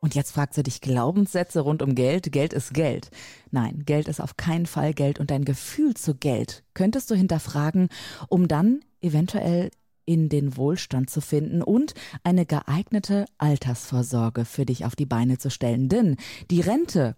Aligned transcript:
Und 0.00 0.14
jetzt 0.14 0.32
fragst 0.32 0.56
du 0.56 0.62
dich 0.62 0.80
Glaubenssätze 0.80 1.60
rund 1.60 1.82
um 1.82 1.94
Geld. 1.94 2.32
Geld 2.32 2.52
ist 2.54 2.72
Geld. 2.72 3.10
Nein, 3.50 3.82
Geld 3.84 4.08
ist 4.08 4.20
auf 4.20 4.36
keinen 4.36 4.66
Fall 4.66 4.94
Geld 4.94 5.20
und 5.20 5.30
dein 5.30 5.44
Gefühl 5.44 5.94
zu 5.94 6.14
Geld 6.14 6.64
könntest 6.72 7.10
du 7.10 7.14
hinterfragen, 7.14 7.88
um 8.28 8.48
dann 8.48 8.80
eventuell 9.02 9.70
in 10.06 10.28
den 10.28 10.56
Wohlstand 10.56 11.10
zu 11.10 11.20
finden 11.20 11.62
und 11.62 11.94
eine 12.24 12.46
geeignete 12.46 13.26
Altersvorsorge 13.38 14.44
für 14.44 14.66
dich 14.66 14.84
auf 14.84 14.96
die 14.96 15.06
Beine 15.06 15.38
zu 15.38 15.50
stellen. 15.50 15.88
Denn 15.88 16.16
die 16.50 16.60
Rente 16.60 17.14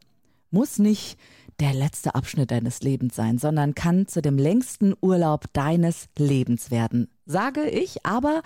muss 0.51 0.79
nicht 0.79 1.19
der 1.61 1.75
letzte 1.75 2.15
Abschnitt 2.15 2.51
deines 2.51 2.83
Lebens 2.83 3.15
sein, 3.15 3.39
sondern 3.39 3.75
kann 3.75 4.09
zu 4.09 4.21
dem 4.21 4.37
längsten 4.37 4.95
Urlaub 5.01 5.45
deines 5.53 6.09
Lebens 6.19 6.71
werden. 6.71 7.09
Sage 7.25 7.69
ich, 7.69 8.05
aber 8.05 8.43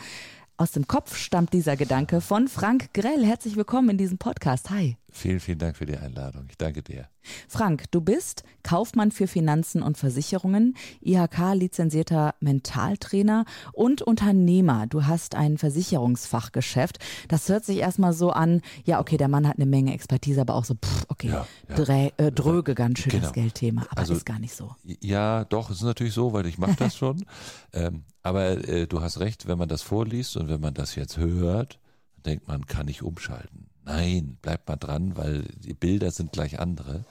aus 0.56 0.72
dem 0.72 0.86
Kopf 0.86 1.16
stammt 1.16 1.52
dieser 1.52 1.76
Gedanke 1.76 2.20
von 2.20 2.48
Frank 2.48 2.92
Grell. 2.94 3.24
Herzlich 3.24 3.56
willkommen 3.56 3.90
in 3.90 3.98
diesem 3.98 4.18
Podcast. 4.18 4.70
Hi. 4.70 4.96
Vielen, 5.16 5.40
vielen 5.40 5.58
Dank 5.58 5.78
für 5.78 5.86
die 5.86 5.96
Einladung. 5.96 6.44
Ich 6.50 6.58
danke 6.58 6.82
dir. 6.82 7.08
Frank, 7.48 7.90
du 7.90 8.02
bist 8.02 8.44
Kaufmann 8.62 9.10
für 9.10 9.26
Finanzen 9.26 9.82
und 9.82 9.96
Versicherungen, 9.96 10.76
IHK-lizenzierter 11.00 12.34
Mentaltrainer 12.40 13.46
und 13.72 14.02
Unternehmer. 14.02 14.86
Du 14.86 15.06
hast 15.06 15.34
ein 15.34 15.56
Versicherungsfachgeschäft. 15.56 16.98
Das 17.28 17.48
hört 17.48 17.64
sich 17.64 17.78
erstmal 17.78 18.12
so 18.12 18.30
an, 18.30 18.60
ja, 18.84 19.00
okay, 19.00 19.16
der 19.16 19.28
Mann 19.28 19.48
hat 19.48 19.56
eine 19.56 19.64
Menge 19.64 19.94
Expertise, 19.94 20.42
aber 20.42 20.54
auch 20.54 20.66
so, 20.66 20.74
pff, 20.74 21.06
okay, 21.08 21.28
ja, 21.28 21.46
ja. 21.70 21.74
Drä, 21.74 22.12
äh, 22.18 22.30
dröge 22.30 22.74
ganz 22.74 22.98
schön 22.98 23.12
genau. 23.12 23.22
das 23.22 23.32
Geldthema. 23.32 23.86
Aber 23.88 24.00
also, 24.00 24.12
ist 24.12 24.26
gar 24.26 24.38
nicht 24.38 24.54
so. 24.54 24.76
Ja, 24.84 25.46
doch, 25.46 25.70
ist 25.70 25.82
natürlich 25.82 26.12
so, 26.12 26.34
weil 26.34 26.44
ich 26.44 26.58
mache 26.58 26.76
das 26.76 26.94
schon. 26.98 27.24
ähm, 27.72 28.04
aber 28.22 28.68
äh, 28.68 28.86
du 28.86 29.00
hast 29.00 29.18
recht, 29.18 29.48
wenn 29.48 29.56
man 29.56 29.70
das 29.70 29.80
vorliest 29.80 30.36
und 30.36 30.50
wenn 30.50 30.60
man 30.60 30.74
das 30.74 30.94
jetzt 30.94 31.16
hört, 31.16 31.80
denkt 32.26 32.46
man, 32.48 32.66
kann 32.66 32.86
ich 32.88 33.02
umschalten. 33.02 33.65
Nein, 33.86 34.36
bleibt 34.42 34.68
mal 34.68 34.76
dran, 34.76 35.16
weil 35.16 35.44
die 35.58 35.72
Bilder 35.72 36.10
sind 36.10 36.32
gleich 36.32 36.58
andere. 36.58 37.04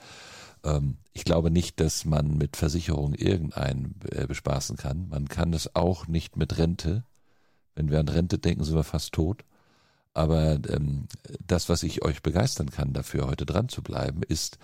Ähm, 0.62 0.98
ich 1.14 1.24
glaube 1.24 1.50
nicht, 1.50 1.80
dass 1.80 2.04
man 2.04 2.36
mit 2.36 2.54
Versicherung 2.56 3.14
irgendeinen 3.14 3.94
äh, 4.10 4.26
bespaßen 4.26 4.76
kann. 4.76 5.08
Man 5.08 5.26
kann 5.26 5.54
es 5.54 5.74
auch 5.74 6.06
nicht 6.06 6.36
mit 6.36 6.58
Rente. 6.58 7.02
Wenn 7.74 7.90
wir 7.90 7.98
an 7.98 8.08
Rente 8.08 8.38
denken, 8.38 8.62
sind 8.62 8.76
wir 8.76 8.84
fast 8.84 9.12
tot. 9.12 9.42
Aber 10.12 10.58
ähm, 10.68 11.08
das, 11.46 11.70
was 11.70 11.82
ich 11.82 12.04
euch 12.04 12.22
begeistern 12.22 12.70
kann, 12.70 12.92
dafür 12.92 13.26
heute 13.26 13.46
dran 13.46 13.70
zu 13.70 13.82
bleiben, 13.82 14.20
ist, 14.22 14.58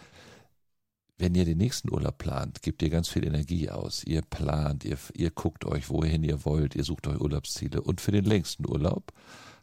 wenn 1.17 1.35
ihr 1.35 1.47
den 1.47 1.59
nächsten 1.59 1.91
Urlaub 1.91 2.19
plant, 2.19 2.61
gebt 2.61 2.83
ihr 2.83 2.91
ganz 2.91 3.09
viel 3.09 3.25
Energie 3.25 3.71
aus. 3.71 4.05
Ihr 4.05 4.21
plant, 4.21 4.85
ihr, 4.85 4.99
ihr 5.15 5.31
guckt 5.31 5.65
euch, 5.65 5.89
wohin 5.89 6.25
ihr 6.25 6.45
wollt, 6.45 6.75
ihr 6.75 6.85
sucht 6.85 7.07
euch 7.07 7.19
Urlaubsziele. 7.19 7.81
Und 7.81 8.03
für 8.03 8.13
den 8.13 8.27
längsten 8.27 8.69
Urlaub 8.69 9.13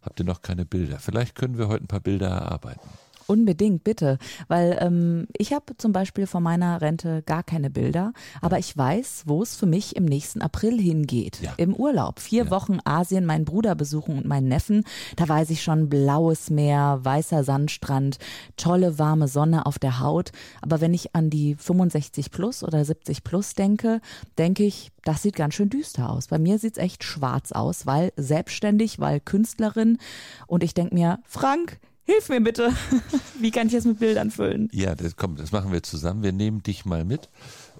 habt 0.02 0.19
ihr 0.19 0.25
noch 0.25 0.42
keine 0.42 0.66
Bilder. 0.66 1.00
Vielleicht 1.00 1.36
können 1.36 1.58
wir 1.58 1.67
heute 1.67 1.83
ein 1.83 1.88
paar 1.88 2.00
Bilder 2.00 2.28
erarbeiten. 2.30 2.88
Unbedingt, 3.30 3.83
bitte. 3.83 4.17
Weil 4.47 4.80
ähm, 4.81 5.27
ich 5.38 5.53
habe 5.53 5.77
zum 5.77 5.91
Beispiel 5.91 6.25
von 6.25 6.41
meiner 6.41 6.81
Rente 6.81 7.22
gar 7.22 7.44
keine 7.44 7.69
Bilder, 7.69 8.11
aber 8.41 8.58
ich 8.58 8.75
weiß, 8.75 9.25
wo 9.27 9.44
es 9.44 9.55
für 9.55 9.67
mich 9.67 9.95
im 9.95 10.05
nächsten 10.05 10.41
April 10.41 10.81
hingeht. 10.81 11.39
Ja. 11.39 11.53
Im 11.57 11.75
Urlaub. 11.75 12.19
Vier 12.19 12.45
ja. 12.45 12.50
Wochen 12.50 12.80
Asien, 12.85 13.27
meinen 13.27 13.45
Bruder 13.45 13.75
besuchen 13.75 14.17
und 14.17 14.25
meinen 14.25 14.47
Neffen. 14.47 14.83
Da 15.16 15.30
weiß 15.30 15.52
ich 15.52 15.61
schon 15.61 15.89
blaues 15.89 16.50
Meer, 16.50 17.01
weißer 17.03 17.44
Sandstrand, 17.44 18.17
tolle 18.57 18.97
warme 18.97 19.28
Sonne 19.28 19.67
auf 19.67 19.78
der 19.78 20.00
Haut. 20.00 20.31
Aber 20.63 20.81
wenn 20.81 20.96
ich 20.96 21.16
an 21.16 21.29
die 21.29 21.53
65 21.53 22.31
plus 22.31 22.63
oder 22.63 22.84
70 22.84 23.23
plus 23.23 23.53
denke, 23.53 24.01
denke 24.40 24.63
ich, 24.63 24.91
das 25.03 25.22
sieht 25.22 25.35
ganz 25.35 25.53
schön 25.53 25.69
düster 25.69 26.09
aus. 26.09 26.29
Bei 26.29 26.40
mir 26.40 26.57
sieht 26.57 26.78
es 26.78 26.84
echt 26.84 27.03
schwarz 27.03 27.51
aus, 27.51 27.85
weil 27.85 28.11
selbstständig, 28.17 28.97
weil 28.97 29.19
Künstlerin. 29.19 30.00
Und 30.47 30.63
ich 30.63 30.73
denke 30.73 30.96
mir, 30.96 31.19
Frank, 31.25 31.79
Hilf 32.09 32.28
mir 32.28 32.42
bitte. 32.42 32.74
Wie 33.40 33.52
kann 33.52 33.68
ich 33.68 33.74
das 33.74 33.86
mit 33.86 34.00
Bildern 34.00 34.31
füllen? 34.31 34.68
Ja, 34.72 34.96
das, 34.96 35.16
komm, 35.16 35.36
das 35.36 35.52
machen 35.52 35.72
wir 35.72 35.84
zusammen. 35.84 36.24
Wir 36.24 36.31
nehmen 36.31 36.64
dich 36.64 36.84
mal 36.84 37.06
mit. 37.06 37.30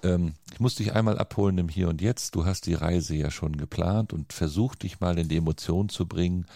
Ähm, 0.04 0.34
ich 0.52 0.60
muss 0.60 0.76
dich 0.76 0.92
einmal 0.92 1.18
abholen 1.18 1.58
im 1.58 1.68
Hier 1.68 1.88
und 1.88 2.00
Jetzt. 2.00 2.36
Du 2.36 2.44
hast 2.44 2.66
die 2.66 2.74
Reise 2.74 3.16
ja 3.16 3.32
schon 3.32 3.56
geplant 3.56 4.12
und 4.12 4.32
versuch 4.32 4.76
dich 4.76 5.00
mal 5.00 5.18
in 5.18 5.26
die 5.26 5.38
Emotion 5.38 5.88
zu 5.88 6.06
bringen. 6.06 6.46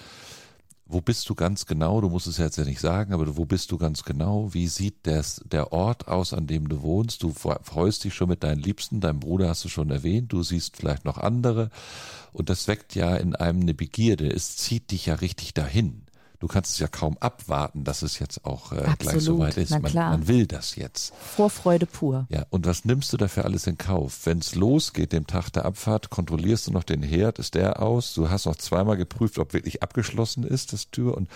Wo 0.86 1.00
bist 1.00 1.28
du 1.28 1.34
ganz 1.34 1.66
genau? 1.66 2.00
Du 2.00 2.08
musst 2.10 2.28
es 2.28 2.38
jetzt 2.38 2.58
ja 2.58 2.64
nicht 2.64 2.78
sagen, 2.78 3.12
aber 3.12 3.36
wo 3.36 3.44
bist 3.44 3.72
du 3.72 3.76
ganz 3.76 4.04
genau? 4.04 4.54
Wie 4.54 4.68
sieht 4.68 4.98
das, 5.02 5.40
der 5.44 5.72
Ort 5.72 6.06
aus, 6.06 6.32
an 6.32 6.46
dem 6.46 6.68
du 6.68 6.80
wohnst? 6.82 7.24
Du 7.24 7.32
freust 7.32 8.04
dich 8.04 8.14
schon 8.14 8.28
mit 8.28 8.44
deinen 8.44 8.60
Liebsten, 8.60 9.00
deinem 9.00 9.18
Bruder 9.18 9.48
hast 9.48 9.64
du 9.64 9.68
schon 9.68 9.90
erwähnt, 9.90 10.32
du 10.32 10.44
siehst 10.44 10.76
vielleicht 10.76 11.04
noch 11.04 11.18
andere. 11.18 11.70
Und 12.32 12.50
das 12.50 12.68
weckt 12.68 12.94
ja 12.94 13.16
in 13.16 13.34
einem 13.34 13.62
eine 13.62 13.74
Begierde. 13.74 14.28
Es 14.28 14.56
zieht 14.58 14.92
dich 14.92 15.06
ja 15.06 15.16
richtig 15.16 15.54
dahin 15.54 16.03
du 16.40 16.46
kannst 16.46 16.72
es 16.72 16.78
ja 16.78 16.88
kaum 16.88 17.16
abwarten, 17.18 17.84
dass 17.84 18.02
es 18.02 18.18
jetzt 18.18 18.44
auch 18.44 18.72
äh, 18.72 18.84
gleich 18.98 19.20
soweit 19.22 19.56
ist. 19.56 19.70
Man, 19.70 19.92
man, 19.92 20.28
will 20.28 20.46
das 20.46 20.76
jetzt. 20.76 21.14
Vorfreude 21.14 21.86
pur. 21.86 22.26
Ja, 22.28 22.44
und 22.50 22.66
was 22.66 22.84
nimmst 22.84 23.12
du 23.12 23.16
dafür 23.16 23.44
alles 23.44 23.66
in 23.66 23.78
Kauf? 23.78 24.20
Wenn 24.24 24.38
es 24.38 24.54
losgeht, 24.54 25.12
dem 25.12 25.26
Tag 25.26 25.50
der 25.50 25.64
Abfahrt, 25.64 26.10
kontrollierst 26.10 26.66
du 26.66 26.72
noch 26.72 26.84
den 26.84 27.02
Herd, 27.02 27.38
ist 27.38 27.54
der 27.54 27.82
aus? 27.82 28.14
Du 28.14 28.30
hast 28.30 28.46
noch 28.46 28.56
zweimal 28.56 28.96
geprüft, 28.96 29.38
ob 29.38 29.52
wirklich 29.52 29.82
abgeschlossen 29.82 30.44
ist, 30.44 30.72
das 30.72 30.90
Tür 30.90 31.16
und 31.16 31.28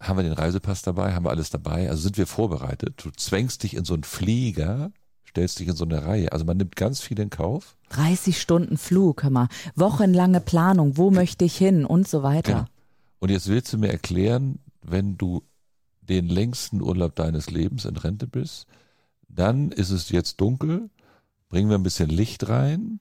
haben 0.00 0.18
wir 0.18 0.24
den 0.24 0.32
Reisepass 0.32 0.82
dabei, 0.82 1.14
haben 1.14 1.24
wir 1.24 1.30
alles 1.30 1.50
dabei, 1.50 1.88
also 1.88 2.02
sind 2.02 2.18
wir 2.18 2.26
vorbereitet. 2.26 2.94
Du 3.04 3.10
zwängst 3.10 3.62
dich 3.62 3.74
in 3.74 3.84
so 3.84 3.94
einen 3.94 4.02
Flieger, 4.02 4.90
stellst 5.28 5.60
dich 5.60 5.68
in 5.68 5.76
so 5.76 5.84
eine 5.84 6.04
Reihe. 6.04 6.32
Also 6.32 6.44
man 6.44 6.56
nimmt 6.56 6.76
ganz 6.76 7.00
viel 7.00 7.18
in 7.20 7.30
Kauf. 7.30 7.76
30 7.90 8.40
Stunden 8.40 8.78
Flug, 8.78 9.22
hör 9.22 9.30
mal, 9.30 9.48
wochenlange 9.76 10.40
Planung, 10.40 10.96
wo 10.96 11.10
möchte 11.10 11.44
ich 11.44 11.56
hin 11.56 11.84
und 11.84 12.08
so 12.08 12.22
weiter. 12.22 12.52
Genau. 12.52 12.66
Und 13.22 13.30
jetzt 13.30 13.46
willst 13.46 13.72
du 13.72 13.78
mir 13.78 13.92
erklären, 13.92 14.58
wenn 14.82 15.16
du 15.16 15.44
den 16.00 16.26
längsten 16.26 16.82
Urlaub 16.82 17.14
deines 17.14 17.50
Lebens 17.50 17.84
in 17.84 17.96
Rente 17.96 18.26
bist, 18.26 18.66
dann 19.28 19.70
ist 19.70 19.90
es 19.90 20.08
jetzt 20.08 20.40
dunkel, 20.40 20.90
bringen 21.48 21.68
wir 21.68 21.78
ein 21.78 21.84
bisschen 21.84 22.10
Licht 22.10 22.48
rein. 22.48 22.98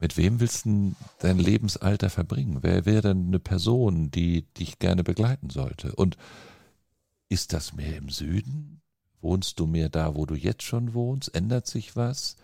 Mit 0.00 0.16
wem 0.16 0.40
willst 0.40 0.64
du 0.64 0.96
dein 1.20 1.38
Lebensalter 1.38 2.10
verbringen? 2.10 2.58
Wer 2.62 2.86
wäre 2.86 3.02
denn 3.02 3.28
eine 3.28 3.38
Person, 3.38 4.10
die 4.10 4.52
dich 4.54 4.80
gerne 4.80 5.04
begleiten 5.04 5.48
sollte? 5.48 5.94
Und 5.94 6.16
ist 7.28 7.52
das 7.52 7.72
mehr 7.72 7.96
im 7.96 8.08
Süden? 8.08 8.80
Wohnst 9.20 9.60
du 9.60 9.66
mehr 9.66 9.90
da, 9.90 10.16
wo 10.16 10.26
du 10.26 10.34
jetzt 10.34 10.64
schon 10.64 10.92
wohnst? 10.92 11.32
Ändert 11.36 11.68
sich 11.68 11.94
was? 11.94 12.34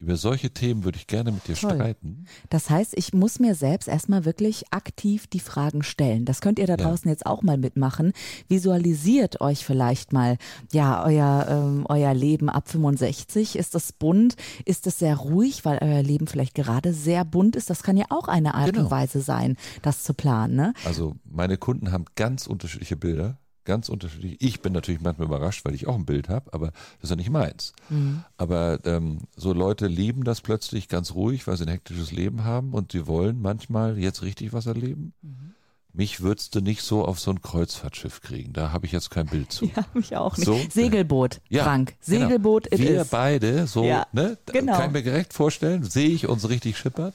Über 0.00 0.16
solche 0.16 0.50
Themen 0.50 0.84
würde 0.84 0.96
ich 0.96 1.08
gerne 1.08 1.32
mit 1.32 1.48
dir 1.48 1.56
Toll. 1.56 1.74
streiten. 1.74 2.26
Das 2.50 2.70
heißt, 2.70 2.94
ich 2.96 3.12
muss 3.12 3.40
mir 3.40 3.56
selbst 3.56 3.88
erstmal 3.88 4.24
wirklich 4.24 4.72
aktiv 4.72 5.26
die 5.26 5.40
Fragen 5.40 5.82
stellen. 5.82 6.24
Das 6.24 6.40
könnt 6.40 6.60
ihr 6.60 6.68
da 6.68 6.76
draußen 6.76 7.08
ja. 7.08 7.12
jetzt 7.12 7.26
auch 7.26 7.42
mal 7.42 7.58
mitmachen. 7.58 8.12
Visualisiert 8.48 9.40
euch 9.40 9.64
vielleicht 9.64 10.12
mal, 10.12 10.36
ja, 10.72 11.04
euer, 11.04 11.46
ähm, 11.48 11.84
euer 11.88 12.14
Leben 12.14 12.48
ab 12.48 12.68
65. 12.68 13.56
Ist 13.56 13.74
das 13.74 13.92
bunt? 13.92 14.36
Ist 14.64 14.86
es 14.86 15.00
sehr 15.00 15.16
ruhig, 15.16 15.64
weil 15.64 15.78
euer 15.82 16.02
Leben 16.02 16.28
vielleicht 16.28 16.54
gerade 16.54 16.92
sehr 16.92 17.24
bunt 17.24 17.56
ist? 17.56 17.68
Das 17.68 17.82
kann 17.82 17.96
ja 17.96 18.06
auch 18.10 18.28
eine 18.28 18.54
Art 18.54 18.72
genau. 18.72 18.84
und 18.84 18.90
Weise 18.92 19.20
sein, 19.20 19.56
das 19.82 20.04
zu 20.04 20.14
planen. 20.14 20.54
Ne? 20.54 20.74
Also 20.84 21.16
meine 21.24 21.56
Kunden 21.56 21.90
haben 21.90 22.04
ganz 22.14 22.46
unterschiedliche 22.46 22.96
Bilder 22.96 23.38
ganz 23.68 23.88
unterschiedlich. 23.90 24.38
Ich 24.40 24.62
bin 24.62 24.72
natürlich 24.72 25.02
manchmal 25.02 25.28
überrascht, 25.28 25.64
weil 25.64 25.74
ich 25.74 25.86
auch 25.86 25.94
ein 25.94 26.06
Bild 26.06 26.28
habe, 26.30 26.52
aber 26.54 26.68
das 26.68 27.04
ist 27.04 27.10
ja 27.10 27.16
nicht 27.16 27.30
meins. 27.30 27.74
Mhm. 27.90 28.24
Aber 28.38 28.80
ähm, 28.84 29.18
so 29.36 29.52
Leute 29.52 29.86
lieben 29.86 30.24
das 30.24 30.40
plötzlich 30.40 30.88
ganz 30.88 31.14
ruhig, 31.14 31.46
weil 31.46 31.56
sie 31.56 31.64
ein 31.64 31.70
hektisches 31.70 32.10
Leben 32.10 32.44
haben 32.44 32.72
und 32.72 32.92
sie 32.92 33.06
wollen 33.06 33.40
manchmal 33.40 33.98
jetzt 33.98 34.22
richtig 34.22 34.54
was 34.54 34.66
erleben. 34.66 35.12
Mhm. 35.20 35.54
Mich 35.92 36.22
würdest 36.22 36.54
du 36.54 36.60
nicht 36.60 36.82
so 36.82 37.04
auf 37.04 37.20
so 37.20 37.30
ein 37.30 37.42
Kreuzfahrtschiff 37.42 38.22
kriegen. 38.22 38.52
Da 38.52 38.72
habe 38.72 38.86
ich 38.86 38.92
jetzt 38.92 39.10
kein 39.10 39.26
Bild 39.26 39.52
zu. 39.52 39.66
Ja, 39.76 39.84
mich 39.92 40.16
auch 40.16 40.36
nicht. 40.36 40.46
So, 40.46 40.58
Segelboot, 40.70 41.40
ja, 41.50 41.64
Frank. 41.64 41.94
Genau. 42.06 42.20
Segelboot 42.20 42.70
genau. 42.70 42.82
Wir 42.82 43.00
is. 43.02 43.08
beide, 43.08 43.66
so, 43.66 43.84
ja, 43.84 44.06
ne? 44.12 44.38
Genau. 44.46 44.76
Kann 44.76 44.86
ich 44.86 44.92
mir 44.92 45.02
gerecht 45.02 45.34
vorstellen, 45.34 45.82
sehe 45.82 46.08
ich 46.08 46.26
uns 46.26 46.48
richtig 46.48 46.78
schippern. 46.78 47.12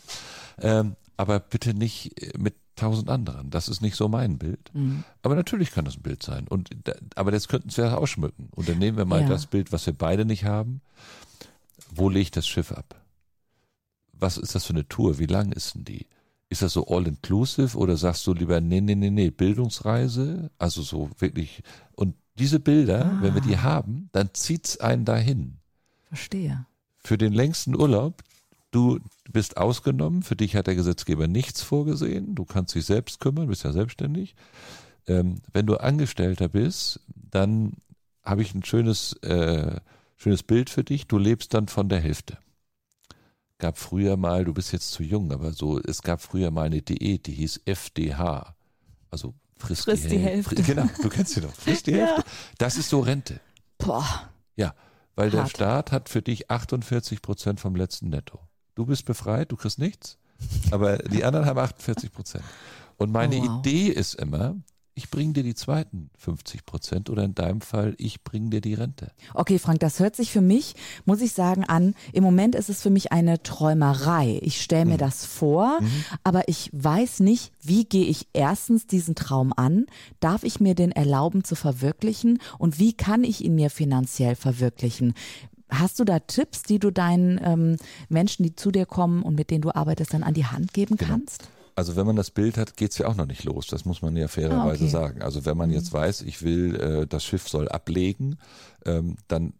Ähm, 0.61 0.95
aber 1.17 1.39
bitte 1.39 1.73
nicht 1.73 2.11
mit 2.37 2.55
tausend 2.75 3.09
anderen. 3.09 3.49
Das 3.49 3.67
ist 3.69 3.81
nicht 3.81 3.95
so 3.95 4.07
mein 4.07 4.37
Bild. 4.37 4.71
Mhm. 4.73 5.03
Aber 5.21 5.35
natürlich 5.35 5.71
kann 5.71 5.85
das 5.85 5.97
ein 5.97 6.01
Bild 6.01 6.23
sein. 6.23 6.47
Und, 6.47 6.69
aber 7.15 7.31
das 7.31 7.47
könnten 7.47 7.75
wir 7.75 7.97
ausschmücken. 7.97 8.49
Und 8.51 8.67
dann 8.69 8.79
nehmen 8.79 8.97
wir 8.97 9.05
mal 9.05 9.21
ja. 9.21 9.27
das 9.27 9.45
Bild, 9.45 9.71
was 9.71 9.85
wir 9.85 9.93
beide 9.93 10.25
nicht 10.25 10.45
haben. 10.45 10.81
Wo 11.93 12.09
legt 12.09 12.35
das 12.35 12.47
Schiff 12.47 12.71
ab? 12.71 12.95
Was 14.13 14.37
ist 14.37 14.55
das 14.55 14.65
für 14.65 14.73
eine 14.73 14.87
Tour? 14.87 15.19
Wie 15.19 15.25
lang 15.25 15.51
ist 15.51 15.75
denn 15.75 15.85
die? 15.85 16.07
Ist 16.49 16.61
das 16.61 16.73
so 16.73 16.87
all-inclusive 16.87 17.77
oder 17.77 17.97
sagst 17.97 18.25
du 18.27 18.33
lieber, 18.33 18.61
nee, 18.61 18.81
nee, 18.81 18.95
nee, 18.95 19.09
nee, 19.09 19.29
Bildungsreise? 19.29 20.51
Also 20.57 20.81
so 20.81 21.09
wirklich. 21.19 21.63
Und 21.95 22.15
diese 22.37 22.59
Bilder, 22.59 23.05
ah. 23.05 23.17
wenn 23.21 23.33
wir 23.33 23.41
die 23.41 23.57
haben, 23.57 24.09
dann 24.11 24.29
zieht's 24.33 24.77
einen 24.77 25.05
dahin. 25.05 25.57
Verstehe. 26.07 26.67
für 26.99 27.17
den 27.17 27.33
längsten 27.33 27.75
Urlaub, 27.75 28.21
du 28.73 28.99
bist 29.31 29.57
ausgenommen, 29.57 30.23
für 30.23 30.35
dich 30.35 30.55
hat 30.55 30.67
der 30.67 30.75
Gesetzgeber 30.75 31.27
nichts 31.27 31.61
vorgesehen, 31.61 32.35
du 32.35 32.45
kannst 32.45 32.75
dich 32.75 32.85
selbst 32.85 33.19
kümmern, 33.19 33.47
bist 33.47 33.63
ja 33.63 33.71
selbstständig. 33.71 34.35
Ähm, 35.07 35.41
wenn 35.51 35.65
du 35.65 35.77
Angestellter 35.77 36.49
bist, 36.49 36.99
dann 37.15 37.73
habe 38.23 38.41
ich 38.41 38.53
ein 38.53 38.63
schönes, 38.63 39.13
äh, 39.23 39.79
schönes 40.15 40.43
Bild 40.43 40.69
für 40.69 40.83
dich, 40.83 41.07
du 41.07 41.17
lebst 41.17 41.53
dann 41.53 41.67
von 41.67 41.89
der 41.89 41.99
Hälfte. 41.99 42.37
Gab 43.59 43.77
früher 43.77 44.17
mal, 44.17 44.45
du 44.45 44.53
bist 44.53 44.73
jetzt 44.73 44.91
zu 44.91 45.03
jung, 45.03 45.31
aber 45.31 45.53
so, 45.53 45.79
es 45.79 46.01
gab 46.01 46.21
früher 46.21 46.51
mal 46.51 46.63
eine 46.63 46.81
Diät, 46.81 47.27
die 47.27 47.33
hieß 47.33 47.61
FDH. 47.65 48.55
Also 49.09 49.33
frisst, 49.57 49.83
Frisst 49.83 50.11
die 50.11 50.17
Hälfte. 50.17 50.55
Genau, 50.55 50.89
du 51.01 51.09
kennst 51.09 51.33
sie 51.33 51.41
doch. 51.41 51.53
Frisst 51.53 51.87
die 51.87 51.91
Ja. 51.95 52.07
Hälfte. 52.07 52.23
Das 52.57 52.77
ist 52.77 52.89
so 52.89 52.99
Rente. 52.99 53.39
Boah. 53.77 54.29
Ja, 54.55 54.73
weil 55.15 55.29
der 55.29 55.43
Hart. 55.43 55.51
Staat 55.51 55.91
hat 55.91 56.09
für 56.09 56.21
dich 56.21 56.49
48 56.49 57.21
Prozent 57.21 57.59
vom 57.59 57.75
letzten 57.75 58.09
Netto. 58.09 58.39
Du 58.75 58.85
bist 58.85 59.05
befreit, 59.05 59.51
du 59.51 59.55
kriegst 59.55 59.79
nichts, 59.79 60.17
aber 60.71 60.97
die 60.97 61.23
anderen 61.23 61.45
haben 61.45 61.59
48 61.59 62.11
Prozent. 62.11 62.43
Und 62.97 63.11
meine 63.11 63.37
Oh, 63.37 63.43
wow. 63.43 63.59
Idee 63.65 63.87
ist 63.89 64.15
immer, 64.15 64.55
ich 64.95 65.09
bringe 65.09 65.33
dir 65.33 65.41
die 65.43 65.55
zweiten 65.55 66.11
50 66.19 66.65
Prozent 66.67 67.09
oder 67.09 67.23
in 67.23 67.33
deinem 67.33 67.61
Fall, 67.61 67.95
ich 67.97 68.23
bringe 68.23 68.51
dir 68.51 68.61
die 68.61 68.75
Rente. 68.75 69.11
Okay, 69.33 69.57
Frank, 69.57 69.79
das 69.79 69.99
hört 69.99 70.15
sich 70.15 70.31
für 70.31 70.41
mich, 70.41 70.75
muss 71.05 71.21
ich 71.21 71.33
sagen, 71.33 71.63
an. 71.63 71.95
Im 72.11 72.23
Moment 72.23 72.53
ist 72.53 72.69
es 72.69 72.81
für 72.83 72.91
mich 72.91 73.11
eine 73.11 73.41
Träumerei. 73.41 74.39
Ich 74.43 74.61
stelle 74.61 74.85
Mhm. 74.85 74.91
mir 74.91 74.97
das 74.99 75.25
vor, 75.25 75.79
aber 76.23 76.47
ich 76.47 76.69
weiß 76.73 77.21
nicht, 77.21 77.51
wie 77.61 77.85
gehe 77.85 78.05
ich 78.05 78.27
erstens 78.33 78.85
diesen 78.85 79.15
Traum 79.15 79.51
an? 79.55 79.87
Darf 80.19 80.43
ich 80.43 80.59
mir 80.59 80.75
den 80.75 80.91
erlauben 80.91 81.43
zu 81.43 81.55
verwirklichen? 81.55 82.39
Und 82.59 82.77
wie 82.77 82.93
kann 82.93 83.23
ich 83.23 83.43
ihn 83.43 83.55
mir 83.55 83.71
finanziell 83.71 84.35
verwirklichen? 84.35 85.15
Hast 85.79 85.99
du 85.99 86.03
da 86.03 86.19
Tipps, 86.19 86.63
die 86.63 86.79
du 86.79 86.91
deinen 86.91 87.39
ähm, 87.43 87.77
Menschen, 88.09 88.43
die 88.43 88.55
zu 88.55 88.71
dir 88.71 88.85
kommen 88.85 89.23
und 89.23 89.35
mit 89.35 89.49
denen 89.49 89.61
du 89.61 89.73
arbeitest, 89.73 90.13
dann 90.13 90.23
an 90.23 90.33
die 90.33 90.45
Hand 90.45 90.73
geben 90.73 90.95
Genau. 90.97 91.11
kannst? 91.11 91.49
Also 91.75 91.95
wenn 91.95 92.05
man 92.05 92.15
das 92.15 92.29
Bild 92.29 92.57
hat, 92.57 92.77
geht's 92.77 92.99
ja 92.99 93.07
auch 93.07 93.15
noch 93.15 93.25
nicht 93.25 93.43
los. 93.45 93.65
Das 93.65 93.83
muss 93.83 94.03
man 94.03 94.15
ja 94.15 94.27
fairerweise 94.27 94.83
Ah, 94.83 94.87
okay. 94.87 94.89
sagen. 94.89 95.21
Also 95.23 95.43
wenn 95.45 95.57
man 95.57 95.71
jetzt 95.71 95.91
weiß, 95.91 96.21
ich 96.21 96.43
will, 96.43 96.75
äh, 96.75 97.07
das 97.07 97.25
Schiff 97.25 97.49
soll 97.49 97.67
ablegen, 97.67 98.37
ähm, 98.85 99.17
dann 99.27 99.53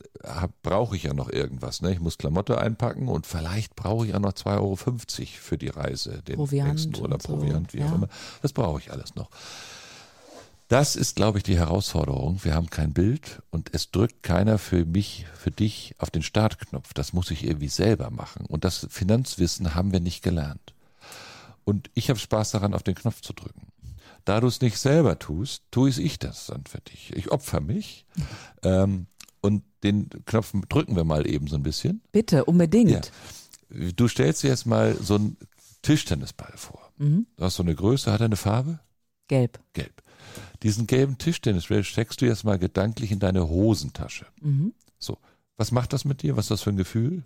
brauche 0.62 0.96
ich 0.96 1.04
ja 1.04 1.14
noch 1.16 1.32
irgendwas. 1.32 1.82
Ne? 1.82 1.92
Ich 1.92 2.00
muss 2.00 2.20
Klamotte 2.20 2.60
einpacken 2.60 3.08
und 3.08 3.26
vielleicht 3.26 3.76
brauche 3.76 4.06
ich 4.06 4.14
auch 4.14 4.20
noch 4.20 4.34
2,50 4.34 4.60
Euro 4.60 4.76
für 5.40 5.58
die 5.58 5.70
Reise, 5.70 6.22
den 6.28 6.36
Proviant 6.36 6.70
nächsten 6.74 6.96
Urlaub, 7.02 7.24
so, 7.24 7.36
Proviant, 7.36 7.74
wie 7.74 7.80
ja. 7.80 7.88
auch 7.88 7.96
immer. 7.96 8.10
Das 8.44 8.54
brauche 8.54 8.80
ich 8.80 8.92
alles 8.92 9.16
noch. 9.16 9.32
Das 10.74 10.96
ist, 10.96 11.16
glaube 11.16 11.38
ich, 11.38 11.44
die 11.44 11.56
Herausforderung. 11.56 12.44
Wir 12.44 12.56
haben 12.56 12.68
kein 12.68 12.94
Bild 12.94 13.44
und 13.52 13.70
es 13.76 13.92
drückt 13.92 14.24
keiner 14.24 14.58
für 14.58 14.86
mich, 14.86 15.28
für 15.36 15.52
dich 15.52 15.94
auf 16.00 16.10
den 16.10 16.24
Startknopf. 16.24 16.96
Das 16.96 17.14
muss 17.14 17.30
ich 17.30 17.44
irgendwie 17.44 17.68
selber 17.68 18.10
machen. 18.10 18.48
Und 18.48 18.66
das 18.66 18.88
Finanzwissen 18.90 19.76
haben 19.76 19.92
wir 19.92 20.00
nicht 20.00 20.24
gelernt. 20.24 20.74
Und 21.64 21.92
ich 21.94 22.10
habe 22.10 22.18
Spaß 22.18 22.50
daran, 22.50 22.74
auf 22.74 22.82
den 22.82 22.96
Knopf 22.96 23.22
zu 23.22 23.34
drücken. 23.34 23.68
Da 24.26 24.40
du 24.40 24.48
es 24.48 24.62
nicht 24.62 24.80
selber 24.80 25.20
tust, 25.20 25.62
tue 25.70 25.92
ich 25.92 26.18
das 26.18 26.48
dann 26.48 26.64
für 26.68 26.82
dich. 26.82 27.16
Ich 27.16 27.32
opfer 27.32 27.62
mich. 27.62 28.08
Ähm, 28.64 29.06
und 29.42 29.64
den 29.84 30.10
Knopf 30.26 30.54
drücken 30.70 30.96
wir 30.96 31.04
mal 31.04 31.30
eben 31.30 31.46
so 31.46 31.56
ein 31.56 31.62
bisschen. 31.62 32.02
Bitte, 32.12 32.46
unbedingt. 32.46 33.12
Ja. 33.70 33.92
Du 33.96 34.08
stellst 34.08 34.42
dir 34.42 34.48
jetzt 34.48 34.66
mal 34.66 34.98
so 35.00 35.18
einen 35.18 35.38
Tischtennisball 35.84 36.54
vor. 36.56 36.92
Mhm. 36.98 37.28
Du 37.38 37.44
hast 37.44 37.58
so 37.58 37.64
eine 37.64 37.76
Größe, 37.76 38.12
hat 38.12 38.22
er 38.22 38.26
eine 38.26 38.38
Farbe? 38.38 38.80
Gelb. 39.28 39.60
Gelb. 39.74 40.03
Diesen 40.64 40.88
gelben 40.88 41.18
Tischtennisball 41.18 41.84
steckst 41.84 42.22
du 42.22 42.26
jetzt 42.26 42.44
mal 42.44 42.58
gedanklich 42.58 43.12
in 43.12 43.20
deine 43.20 43.48
Hosentasche. 43.50 44.26
Mhm. 44.42 44.74
So. 44.98 45.18
Was 45.58 45.72
macht 45.72 45.94
das 45.94 46.06
mit 46.06 46.22
dir? 46.24 46.36
Was 46.38 46.46
ist 46.46 46.52
das 46.52 46.62
für 46.62 46.70
ein 46.72 46.78
Gefühl? 46.78 47.24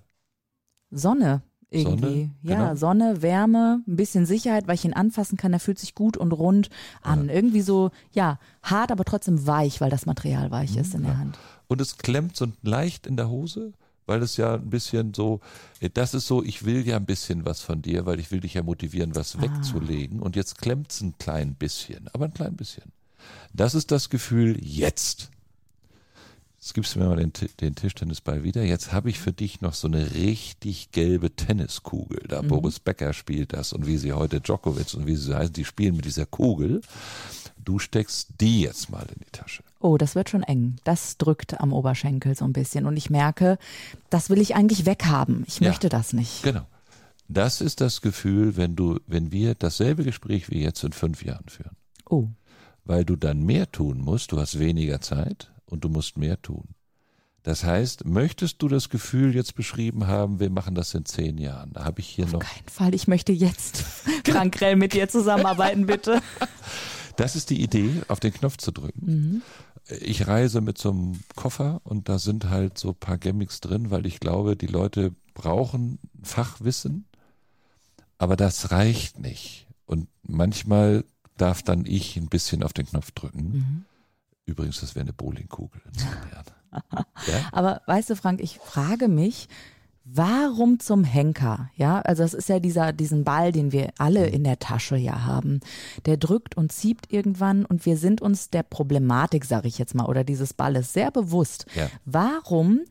Sonne 0.91 1.41
irgendwie. 1.69 2.01
Sonne, 2.01 2.31
ja, 2.43 2.55
genau. 2.55 2.75
Sonne, 2.75 3.21
Wärme, 3.21 3.81
ein 3.87 3.95
bisschen 3.97 4.25
Sicherheit, 4.25 4.67
weil 4.67 4.75
ich 4.75 4.85
ihn 4.85 4.93
anfassen 4.93 5.37
kann. 5.37 5.51
Er 5.53 5.59
fühlt 5.59 5.79
sich 5.79 5.95
gut 5.95 6.15
und 6.17 6.31
rund 6.31 6.69
an. 7.01 7.27
Irgendwie 7.29 7.61
so, 7.61 7.91
ja, 8.13 8.39
hart, 8.63 8.91
aber 8.91 9.03
trotzdem 9.03 9.45
weich, 9.47 9.81
weil 9.81 9.89
das 9.89 10.05
Material 10.05 10.49
weich 10.49 10.75
Mhm, 10.75 10.81
ist 10.81 10.93
in 10.95 11.03
der 11.03 11.17
Hand. 11.17 11.37
und 11.67 11.81
es 11.81 11.97
klemmt 11.97 12.37
so 12.37 12.47
leicht 12.61 13.05
in 13.05 13.17
der 13.17 13.29
Hose, 13.29 13.73
weil 14.05 14.21
es 14.21 14.37
ja 14.37 14.53
ein 14.55 14.69
bisschen 14.69 15.13
so, 15.13 15.41
das 15.93 16.13
ist 16.13 16.27
so, 16.27 16.41
ich 16.41 16.63
will 16.63 16.87
ja 16.87 16.95
ein 16.95 17.05
bisschen 17.05 17.43
was 17.45 17.59
von 17.59 17.81
dir, 17.81 18.05
weil 18.05 18.21
ich 18.21 18.31
will 18.31 18.39
dich 18.39 18.53
ja 18.53 18.63
motivieren, 18.63 19.13
was 19.15 19.41
wegzulegen. 19.41 20.21
Und 20.21 20.37
jetzt 20.37 20.57
klemmt 20.59 20.91
es 20.91 21.01
ein 21.01 21.17
klein 21.17 21.55
bisschen, 21.55 22.07
aber 22.13 22.25
ein 22.25 22.33
klein 22.33 22.55
bisschen. 22.55 22.93
Das 23.53 23.75
ist 23.75 23.91
das 23.91 24.09
Gefühl 24.09 24.57
jetzt. 24.63 25.31
Jetzt 26.59 26.73
gibst 26.73 26.95
du 26.95 26.99
mir 26.99 27.07
mal 27.07 27.15
den, 27.17 27.31
den 27.61 27.75
Tischtennisball 27.75 28.43
wieder. 28.43 28.63
Jetzt 28.63 28.91
habe 28.91 29.09
ich 29.09 29.19
für 29.19 29.31
dich 29.31 29.61
noch 29.61 29.73
so 29.73 29.87
eine 29.87 30.13
richtig 30.15 30.91
gelbe 30.91 31.33
Tenniskugel. 31.33 32.19
Da 32.27 32.41
Boris 32.41 32.79
Becker 32.79 33.13
spielt 33.13 33.53
das 33.53 33.71
und 33.73 33.87
wie 33.87 33.97
sie 33.97 34.11
heute 34.11 34.41
Djokovic 34.41 34.93
und 34.95 35.07
wie 35.07 35.15
sie 35.15 35.33
heißen, 35.33 35.53
die 35.53 35.63
spielen 35.65 35.95
mit 35.95 36.05
dieser 36.05 36.25
Kugel. 36.25 36.81
Du 37.63 37.79
steckst 37.79 38.29
die 38.41 38.61
jetzt 38.61 38.89
mal 38.89 39.05
in 39.13 39.19
die 39.25 39.31
Tasche. 39.31 39.63
Oh, 39.79 39.97
das 39.97 40.15
wird 40.15 40.29
schon 40.29 40.43
eng. 40.43 40.75
Das 40.83 41.17
drückt 41.17 41.59
am 41.61 41.71
Oberschenkel 41.71 42.35
so 42.35 42.43
ein 42.43 42.53
bisschen. 42.53 42.85
Und 42.85 42.97
ich 42.97 43.09
merke, 43.09 43.57
das 44.09 44.29
will 44.29 44.39
ich 44.41 44.55
eigentlich 44.55 44.85
weghaben. 44.85 45.45
Ich 45.47 45.59
Ja. 45.59 45.69
möchte 45.69 45.87
das 45.89 46.11
nicht. 46.13 46.43
Genau. 46.43 46.65
Das 47.29 47.61
ist 47.61 47.79
das 47.81 48.01
Gefühl, 48.01 48.57
wenn 48.57 48.75
du, 48.75 48.99
wenn 49.05 49.31
wir 49.31 49.53
dasselbe 49.55 50.03
Gespräch 50.03 50.49
wie 50.49 50.61
jetzt 50.63 50.83
in 50.83 50.93
fünf 50.93 51.23
Jahren 51.23 51.47
führen. 51.49 51.75
Oh, 52.09 52.27
Weil 52.87 53.03
du 53.03 53.17
dann 53.17 53.43
mehr 53.43 53.69
tun 53.69 53.99
musst, 53.99 54.31
du 54.31 54.39
hast 54.39 54.59
weniger 54.59 55.01
Zeit 55.01 55.51
und 55.65 55.83
du 55.83 55.89
musst 55.89 56.17
mehr 56.17 56.41
tun. 56.41 56.69
Das 57.43 57.63
heißt, 57.63 58.05
möchtest 58.05 58.61
du 58.61 58.69
das 58.69 58.89
Gefühl 58.89 59.35
jetzt 59.35 59.55
beschrieben 59.55 60.07
haben, 60.07 60.39
wir 60.39 60.49
machen 60.49 60.73
das 60.73 60.93
in 60.93 61.05
zehn 61.05 61.37
Jahren? 61.37 61.73
Da 61.73 61.83
habe 61.83 61.99
ich 61.99 62.07
hier 62.07 62.25
auf 62.25 62.31
noch. 62.31 62.39
keinen 62.39 62.67
Fall. 62.69 62.95
Ich 62.95 63.07
möchte 63.07 63.33
jetzt, 63.33 63.77
Frank 64.25 64.57
Grell, 64.57 64.77
mit 64.77 64.93
dir 64.93 65.09
zusammenarbeiten, 65.09 65.85
bitte. 65.85 66.21
Das 67.17 67.35
ist 67.35 67.49
die 67.49 67.61
Idee, 67.61 68.01
auf 68.07 68.19
den 68.19 68.33
Knopf 68.33 68.57
zu 68.57 68.71
drücken. 68.71 69.41
Ich 69.99 70.27
reise 70.27 70.61
mit 70.61 70.77
so 70.77 70.91
einem 70.91 71.19
Koffer 71.35 71.81
und 71.83 72.09
da 72.09 72.19
sind 72.19 72.49
halt 72.49 72.77
so 72.77 72.89
ein 72.89 72.95
paar 72.95 73.17
Gimmicks 73.17 73.59
drin, 73.59 73.91
weil 73.91 74.05
ich 74.05 74.19
glaube, 74.19 74.55
die 74.55 74.67
Leute 74.67 75.13
brauchen 75.33 75.99
Fachwissen, 76.23 77.05
aber 78.17 78.35
das 78.35 78.71
reicht 78.71 79.19
nicht. 79.19 79.67
Und 79.85 80.09
manchmal 80.21 81.05
darf 81.37 81.63
dann 81.63 81.85
ich 81.85 82.17
ein 82.17 82.27
bisschen 82.27 82.63
auf 82.63 82.73
den 82.73 82.85
Knopf 82.85 83.11
drücken. 83.11 83.85
Übrigens, 84.45 84.81
das 84.81 84.95
wäre 84.95 85.03
eine 85.03 85.13
Bowlingkugel. 85.13 85.81
Ja? 87.25 87.47
Aber 87.53 87.81
weißt 87.87 88.09
du, 88.09 88.15
Frank, 88.15 88.41
ich 88.41 88.59
frage 88.59 89.07
mich, 89.07 89.47
warum 90.03 90.79
zum 90.79 91.03
Henker? 91.03 91.69
Ja, 91.75 92.01
also 92.01 92.23
das 92.23 92.33
ist 92.33 92.49
ja 92.49 92.59
dieser, 92.59 92.93
diesen 92.93 93.23
Ball, 93.23 93.51
den 93.51 93.71
wir 93.71 93.93
alle 93.97 94.27
in 94.27 94.43
der 94.43 94.59
Tasche 94.59 94.97
ja 94.97 95.25
haben. 95.25 95.61
Der 96.05 96.17
drückt 96.17 96.55
und 96.57 96.71
zieht 96.71 97.11
irgendwann 97.11 97.65
und 97.65 97.85
wir 97.85 97.97
sind 97.97 98.21
uns 98.21 98.49
der 98.49 98.63
Problematik, 98.63 99.45
sage 99.45 99.67
ich 99.67 99.77
jetzt 99.77 99.95
mal, 99.95 100.05
oder 100.05 100.23
dieses 100.23 100.53
Balles 100.53 100.93
sehr 100.93 101.09
bewusst. 101.09 101.65
Ja. 101.73 101.89
Warum 102.05 102.81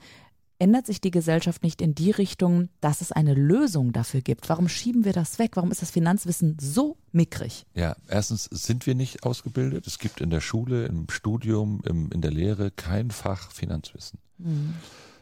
ändert 0.59 0.87
sich 0.87 1.01
die 1.01 1.11
Gesellschaft 1.11 1.63
nicht 1.63 1.83
in 1.83 1.95
die 1.95 2.11
Richtung, 2.11 2.69
dass 2.81 3.01
es 3.01 3.13
eine 3.13 3.35
Lösung 3.35 3.93
dafür 3.93 4.21
gibt? 4.21 4.49
Warum 4.49 4.69
schieben 4.69 5.05
wir 5.05 5.13
das 5.13 5.39
weg? 5.39 5.53
Warum 5.55 5.71
ist 5.71 5.83
das 5.83 5.91
Finanzwissen 5.91 6.57
so 6.61 6.97
mickrig? 7.13 7.67
Ja, 7.75 7.97
erstens 8.09 8.45
sind 8.45 8.87
wir 8.87 8.95
nicht 8.95 9.25
ausgebildet. 9.25 9.87
Es 9.87 9.99
gibt 9.99 10.21
in 10.21 10.31
der 10.31 10.41
Schule, 10.41 10.87
im 10.87 11.09
Studium, 11.11 11.81
im, 11.85 12.11
in 12.13 12.21
der 12.21 12.31
Lehre 12.31 12.71
kein 12.71 13.11
Fach 13.11 13.51
Finanzwissen. 13.51 14.19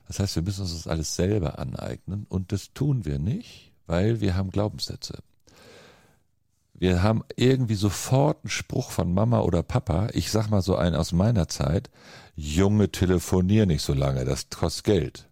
Das 0.07 0.19
heißt, 0.19 0.37
wir 0.37 0.43
müssen 0.43 0.63
uns 0.63 0.73
das 0.73 0.87
alles 0.87 1.15
selber 1.15 1.59
aneignen 1.59 2.27
und 2.29 2.53
das 2.53 2.73
tun 2.73 3.05
wir 3.05 3.19
nicht, 3.19 3.73
weil 3.87 4.21
wir 4.21 4.37
haben 4.37 4.51
Glaubenssätze. 4.51 5.19
Wir 6.75 7.03
haben 7.03 7.23
irgendwie 7.37 7.77
sofort 7.77 8.45
einen 8.45 8.51
Spruch 8.51 8.91
von 8.91 9.15
Mama 9.15 9.41
oder 9.41 9.63
Papa. 9.63 10.09
Ich 10.13 10.31
sag 10.31 10.51
mal 10.51 10.61
so 10.61 10.77
einen 10.77 10.97
aus 10.97 11.13
meiner 11.13 11.49
Zeit. 11.49 11.89
Junge, 12.35 12.91
telefonier 12.91 13.65
nicht 13.65 13.83
so 13.83 13.95
lange, 13.95 14.25
das 14.25 14.49
kostet 14.51 14.85
Geld. 14.85 15.29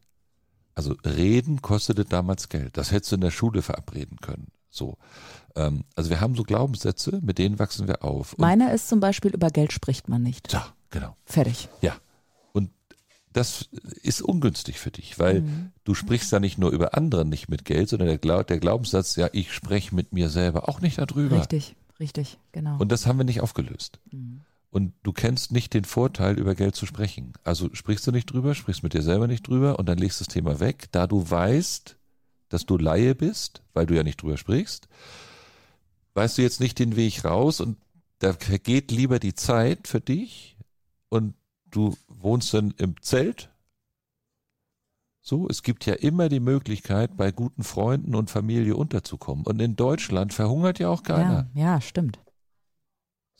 Also 0.74 0.94
reden 1.04 1.60
kostete 1.60 2.04
damals 2.04 2.48
Geld. 2.48 2.76
Das 2.76 2.92
hättest 2.92 3.12
du 3.12 3.16
in 3.16 3.20
der 3.22 3.30
Schule 3.30 3.60
verabreden 3.60 4.18
können. 4.20 4.48
So. 4.70 4.96
Ähm, 5.54 5.84
also 5.96 6.10
wir 6.10 6.20
haben 6.20 6.34
so 6.34 6.44
Glaubenssätze, 6.44 7.20
mit 7.22 7.38
denen 7.38 7.58
wachsen 7.58 7.88
wir 7.88 8.04
auf. 8.04 8.32
Und, 8.34 8.40
Meiner 8.40 8.72
ist 8.72 8.88
zum 8.88 9.00
Beispiel, 9.00 9.32
über 9.32 9.50
Geld 9.50 9.72
spricht 9.72 10.08
man 10.08 10.22
nicht. 10.22 10.52
ja, 10.52 10.64
genau. 10.90 11.16
Fertig. 11.26 11.68
Ja. 11.82 11.94
Das 13.32 13.68
ist 14.02 14.22
ungünstig 14.22 14.78
für 14.78 14.90
dich, 14.90 15.18
weil 15.18 15.44
du 15.84 15.94
sprichst 15.94 16.32
ja 16.32 16.40
nicht 16.40 16.58
nur 16.58 16.70
über 16.70 16.94
andere 16.94 17.24
nicht 17.24 17.48
mit 17.48 17.64
Geld, 17.64 17.88
sondern 17.88 18.08
der, 18.08 18.18
Glau 18.18 18.42
der 18.42 18.58
Glaubenssatz, 18.58 19.16
ja, 19.16 19.28
ich 19.32 19.52
spreche 19.52 19.94
mit 19.94 20.12
mir 20.12 20.28
selber 20.28 20.68
auch 20.68 20.80
nicht 20.80 20.98
darüber. 20.98 21.38
Richtig, 21.38 21.74
richtig, 21.98 22.38
genau. 22.52 22.76
Und 22.78 22.92
das 22.92 23.06
haben 23.06 23.18
wir 23.18 23.24
nicht 23.24 23.40
aufgelöst. 23.40 24.00
Und 24.70 24.94
du 25.02 25.12
kennst 25.12 25.52
nicht 25.52 25.74
den 25.74 25.84
Vorteil, 25.84 26.38
über 26.38 26.54
Geld 26.54 26.76
zu 26.76 26.86
sprechen. 26.86 27.34
Also 27.44 27.68
sprichst 27.74 28.06
du 28.06 28.10
nicht 28.10 28.32
drüber, 28.32 28.54
sprichst 28.54 28.82
mit 28.82 28.94
dir 28.94 29.02
selber 29.02 29.26
nicht 29.26 29.46
drüber 29.46 29.78
und 29.78 29.86
dann 29.86 29.98
legst 29.98 30.20
das 30.20 30.28
Thema 30.28 30.60
weg, 30.60 30.88
da 30.92 31.06
du 31.06 31.30
weißt, 31.30 31.96
dass 32.48 32.66
du 32.66 32.76
Laie 32.76 33.14
bist, 33.14 33.62
weil 33.72 33.86
du 33.86 33.94
ja 33.94 34.02
nicht 34.02 34.22
drüber 34.22 34.36
sprichst, 34.36 34.88
weißt 36.14 36.38
du 36.38 36.42
jetzt 36.42 36.60
nicht 36.60 36.78
den 36.78 36.96
Weg 36.96 37.24
raus 37.24 37.60
und 37.60 37.76
da 38.18 38.32
vergeht 38.32 38.90
lieber 38.90 39.18
die 39.18 39.34
Zeit 39.34 39.88
für 39.88 40.00
dich 40.00 40.56
und 41.08 41.34
du 41.72 41.96
wohnst 42.08 42.54
dann 42.54 42.72
im 42.78 42.94
Zelt 43.02 43.50
So, 45.20 45.48
es 45.48 45.62
gibt 45.62 45.86
ja 45.86 45.94
immer 45.94 46.28
die 46.28 46.40
Möglichkeit, 46.40 47.16
bei 47.16 47.30
guten 47.30 47.62
Freunden 47.62 48.14
und 48.14 48.30
Familie 48.30 48.76
unterzukommen. 48.76 49.44
Und 49.46 49.60
in 49.60 49.76
Deutschland 49.76 50.32
verhungert 50.32 50.78
ja 50.78 50.88
auch 50.88 51.02
keiner. 51.02 51.48
Ja, 51.54 51.74
ja 51.74 51.80
stimmt. 51.80 52.20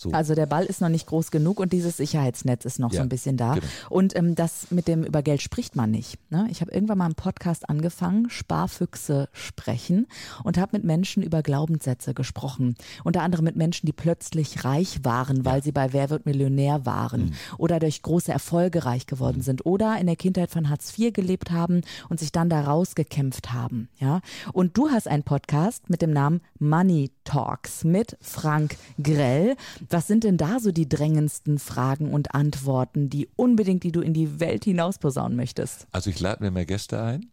So. 0.03 0.11
Also 0.11 0.35
der 0.35 0.47
Ball 0.47 0.65
ist 0.65 0.81
noch 0.81 0.89
nicht 0.89 1.07
groß 1.07 1.31
genug 1.31 1.61
und 1.61 1.73
dieses 1.73 1.97
Sicherheitsnetz 1.97 2.65
ist 2.65 2.81
noch 2.81 2.93
ja, 2.93 2.97
so 2.97 3.03
ein 3.03 3.09
bisschen 3.09 3.37
da. 3.37 3.55
Genau. 3.55 3.67
Und 3.89 4.17
ähm, 4.17 4.35
das 4.35 4.67
mit 4.71 4.89
dem 4.89 5.05
über 5.05 5.23
Geld 5.23 5.41
spricht 5.41 5.77
man 5.77 5.93
nicht. 5.93 6.19
Ne? 6.31 6.49
Ich 6.51 6.61
habe 6.61 6.73
irgendwann 6.73 6.99
mal 6.99 7.05
einen 7.05 7.15
Podcast 7.15 7.69
angefangen, 7.69 8.29
Sparfüchse 8.29 9.29
sprechen 9.33 10.09
und 10.43 10.59
habe 10.59 10.77
mit 10.77 10.83
Menschen 10.83 11.23
über 11.23 11.43
Glaubenssätze 11.43 12.15
gesprochen. 12.15 12.75
Unter 13.05 13.23
anderem 13.23 13.45
mit 13.45 13.55
Menschen, 13.55 13.87
die 13.87 13.93
plötzlich 13.93 14.65
reich 14.65 15.05
waren, 15.05 15.45
weil 15.45 15.59
ja. 15.59 15.63
sie 15.63 15.73
bei 15.73 15.93
Wer 15.93 16.11
wird 16.11 16.27
Millionär 16.27 16.85
waren 16.85 17.27
mhm. 17.27 17.33
oder 17.59 17.79
durch 17.79 18.03
große 18.03 18.33
Erfolge 18.33 18.85
reich 18.85 19.07
geworden 19.07 19.39
mhm. 19.39 19.43
sind 19.43 19.67
oder 19.67 19.99
in 20.01 20.07
der 20.07 20.17
Kindheit 20.17 20.51
von 20.51 20.69
Hartz 20.69 20.99
IV 20.99 21.13
gelebt 21.13 21.53
haben 21.53 21.83
und 22.09 22.19
sich 22.19 22.33
dann 22.33 22.49
da 22.49 22.63
rausgekämpft 22.63 23.53
haben. 23.53 23.89
Ja? 23.99 24.21
Und 24.53 24.77
du 24.77 24.91
hast 24.91 25.07
einen 25.07 25.23
Podcast 25.23 25.89
mit 25.91 26.03
dem 26.03 26.11
Namen 26.11 26.41
Money 26.59 27.13
Talks 27.25 27.85
mit 27.85 28.17
Frank 28.21 28.77
Grell. 29.01 29.57
Was 29.93 30.07
sind 30.07 30.25
denn 30.25 30.39
da 30.39 30.59
so 30.59 30.73
die 30.73 30.89
drängendsten 30.89 31.59
Fragen 31.59 32.15
und 32.15 32.35
Antworten, 32.35 33.11
die 33.11 33.29
unbedingt, 33.37 33.83
die 33.83 33.93
du 33.93 34.01
in 34.01 34.15
die 34.15 34.41
Welt 34.41 34.65
hinaus 34.65 34.97
posaunen 34.97 35.37
möchtest? 35.37 35.87
Also 35.91 36.09
ich 36.09 36.19
lade 36.19 36.43
mir 36.43 36.51
mehr 36.51 36.65
Gäste 36.65 37.03
ein 37.03 37.31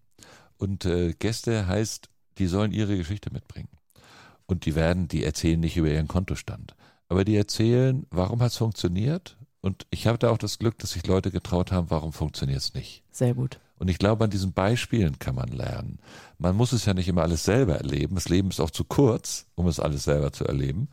und 0.57 0.83
äh, 0.83 1.13
Gäste 1.13 1.67
heißt, 1.67 2.09
die 2.37 2.47
sollen 2.47 2.73
ihre 2.73 2.97
Geschichte 2.97 3.31
mitbringen. 3.31 3.69
Und 4.45 4.65
die 4.65 4.75
werden, 4.75 5.07
die 5.07 5.23
erzählen 5.23 5.57
nicht 5.57 5.77
über 5.77 5.87
ihren 5.87 6.09
Kontostand, 6.09 6.75
aber 7.07 7.23
die 7.23 7.37
erzählen, 7.37 8.05
warum 8.09 8.41
hat 8.41 8.51
es 8.51 8.57
funktioniert. 8.57 9.37
Und 9.61 9.87
ich 9.89 10.05
habe 10.05 10.17
da 10.17 10.29
auch 10.29 10.37
das 10.37 10.59
Glück, 10.59 10.77
dass 10.79 10.91
sich 10.91 11.07
Leute 11.07 11.31
getraut 11.31 11.71
haben, 11.71 11.89
warum 11.89 12.11
funktioniert 12.11 12.59
es 12.59 12.73
nicht. 12.73 13.03
Sehr 13.11 13.35
gut. 13.35 13.61
Und 13.77 13.87
ich 13.87 13.99
glaube, 13.99 14.25
an 14.25 14.29
diesen 14.29 14.51
Beispielen 14.51 15.17
kann 15.17 15.35
man 15.35 15.47
lernen. 15.47 15.99
Man 16.37 16.57
muss 16.57 16.73
es 16.73 16.83
ja 16.83 16.93
nicht 16.93 17.07
immer 17.07 17.21
alles 17.21 17.45
selber 17.45 17.75
erleben. 17.75 18.15
Das 18.15 18.27
Leben 18.27 18.49
ist 18.49 18.59
auch 18.59 18.71
zu 18.71 18.83
kurz, 18.83 19.45
um 19.55 19.67
es 19.67 19.79
alles 19.79 20.03
selber 20.03 20.33
zu 20.33 20.43
erleben. 20.43 20.89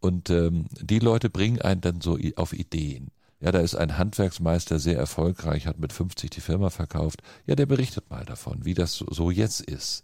Und 0.00 0.30
ähm, 0.30 0.66
die 0.80 1.00
Leute 1.00 1.30
bringen 1.30 1.60
einen 1.60 1.80
dann 1.80 2.00
so 2.00 2.18
auf 2.36 2.52
Ideen. 2.52 3.10
Ja, 3.40 3.52
da 3.52 3.60
ist 3.60 3.76
ein 3.76 3.98
Handwerksmeister 3.98 4.78
sehr 4.78 4.98
erfolgreich, 4.98 5.66
hat 5.66 5.78
mit 5.78 5.92
50 5.92 6.30
die 6.30 6.40
Firma 6.40 6.70
verkauft. 6.70 7.22
Ja, 7.46 7.54
der 7.54 7.66
berichtet 7.66 8.10
mal 8.10 8.24
davon, 8.24 8.64
wie 8.64 8.74
das 8.74 8.96
so 8.96 9.30
jetzt 9.30 9.60
ist. 9.60 10.02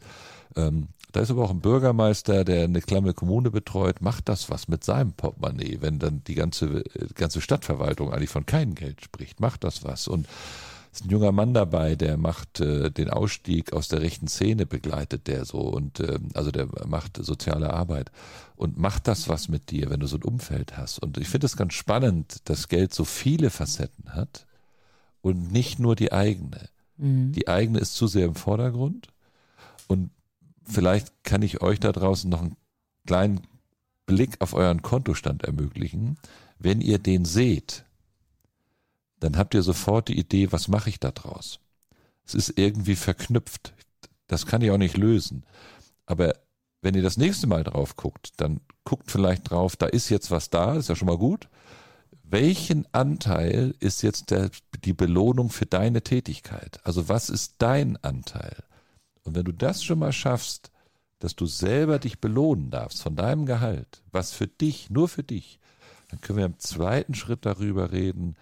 Ähm, 0.56 0.88
da 1.10 1.20
ist 1.20 1.30
aber 1.30 1.44
auch 1.44 1.50
ein 1.50 1.60
Bürgermeister, 1.60 2.44
der 2.44 2.64
eine 2.64 2.80
klamme 2.80 3.14
Kommune 3.14 3.50
betreut, 3.50 4.00
macht 4.00 4.28
das 4.28 4.50
was 4.50 4.68
mit 4.68 4.84
seinem 4.84 5.12
Portemonnaie, 5.12 5.78
wenn 5.80 5.98
dann 5.98 6.22
die 6.24 6.34
ganze, 6.34 6.84
äh, 6.84 7.06
ganze 7.14 7.40
Stadtverwaltung 7.40 8.12
eigentlich 8.12 8.30
von 8.30 8.46
keinem 8.46 8.74
Geld 8.74 9.02
spricht, 9.02 9.40
macht 9.40 9.64
das 9.64 9.84
was. 9.84 10.06
Und 10.06 10.26
ist 10.94 11.04
ein 11.06 11.10
junger 11.10 11.32
Mann 11.32 11.54
dabei, 11.54 11.96
der 11.96 12.16
macht 12.16 12.60
äh, 12.60 12.90
den 12.90 13.10
Ausstieg 13.10 13.72
aus 13.72 13.88
der 13.88 14.00
rechten 14.00 14.28
Szene, 14.28 14.66
begleitet 14.66 15.26
der 15.26 15.44
so 15.44 15.58
und 15.58 16.00
äh, 16.00 16.18
also 16.34 16.50
der 16.50 16.68
macht 16.86 17.16
soziale 17.16 17.72
Arbeit 17.72 18.10
und 18.56 18.78
macht 18.78 19.08
das 19.08 19.28
was 19.28 19.48
mit 19.48 19.70
dir, 19.70 19.90
wenn 19.90 20.00
du 20.00 20.06
so 20.06 20.16
ein 20.16 20.22
Umfeld 20.22 20.76
hast. 20.76 20.98
Und 21.00 21.18
ich 21.18 21.28
finde 21.28 21.46
es 21.46 21.56
ganz 21.56 21.74
spannend, 21.74 22.48
dass 22.48 22.68
Geld 22.68 22.94
so 22.94 23.04
viele 23.04 23.50
Facetten 23.50 24.14
hat 24.14 24.46
und 25.20 25.52
nicht 25.52 25.78
nur 25.78 25.96
die 25.96 26.12
eigene. 26.12 26.68
Mhm. 26.96 27.32
Die 27.32 27.48
eigene 27.48 27.80
ist 27.80 27.94
zu 27.96 28.06
sehr 28.06 28.26
im 28.26 28.36
Vordergrund 28.36 29.08
und 29.88 30.10
vielleicht 30.62 31.24
kann 31.24 31.42
ich 31.42 31.60
euch 31.60 31.80
da 31.80 31.92
draußen 31.92 32.30
noch 32.30 32.40
einen 32.40 32.56
kleinen 33.06 33.40
Blick 34.06 34.40
auf 34.40 34.54
euren 34.54 34.82
Kontostand 34.82 35.44
ermöglichen. 35.44 36.18
Wenn 36.58 36.80
ihr 36.80 36.98
den 36.98 37.24
seht, 37.24 37.83
dann 39.24 39.38
habt 39.38 39.54
ihr 39.54 39.62
sofort 39.62 40.08
die 40.08 40.18
Idee, 40.18 40.52
was 40.52 40.68
mache 40.68 40.90
ich 40.90 41.00
da 41.00 41.10
draus? 41.10 41.58
Es 42.26 42.34
ist 42.34 42.58
irgendwie 42.58 42.94
verknüpft. 42.94 43.72
Das 44.26 44.44
kann 44.44 44.60
ich 44.60 44.70
auch 44.70 44.76
nicht 44.76 44.98
lösen. 44.98 45.46
Aber 46.04 46.34
wenn 46.82 46.94
ihr 46.94 47.00
das 47.00 47.16
nächste 47.16 47.46
Mal 47.46 47.64
drauf 47.64 47.96
guckt, 47.96 48.32
dann 48.36 48.60
guckt 48.84 49.10
vielleicht 49.10 49.48
drauf, 49.48 49.76
da 49.76 49.86
ist 49.86 50.10
jetzt 50.10 50.30
was 50.30 50.50
da, 50.50 50.74
ist 50.74 50.90
ja 50.90 50.94
schon 50.94 51.08
mal 51.08 51.16
gut. 51.16 51.48
Welchen 52.22 52.86
Anteil 52.92 53.74
ist 53.80 54.02
jetzt 54.02 54.30
der, 54.30 54.50
die 54.84 54.92
Belohnung 54.92 55.48
für 55.48 55.64
deine 55.64 56.02
Tätigkeit? 56.02 56.80
Also 56.84 57.08
was 57.08 57.30
ist 57.30 57.54
dein 57.58 57.96
Anteil? 58.04 58.62
Und 59.22 59.34
wenn 59.34 59.44
du 59.44 59.52
das 59.52 59.82
schon 59.82 60.00
mal 60.00 60.12
schaffst, 60.12 60.70
dass 61.18 61.34
du 61.34 61.46
selber 61.46 61.98
dich 61.98 62.20
belohnen 62.20 62.70
darfst 62.70 63.00
von 63.00 63.16
deinem 63.16 63.46
Gehalt, 63.46 64.02
was 64.12 64.34
für 64.34 64.48
dich, 64.48 64.90
nur 64.90 65.08
für 65.08 65.22
dich, 65.22 65.60
dann 66.10 66.20
können 66.20 66.38
wir 66.38 66.44
im 66.44 66.58
zweiten 66.58 67.14
Schritt 67.14 67.46
darüber 67.46 67.90
reden, 67.90 68.36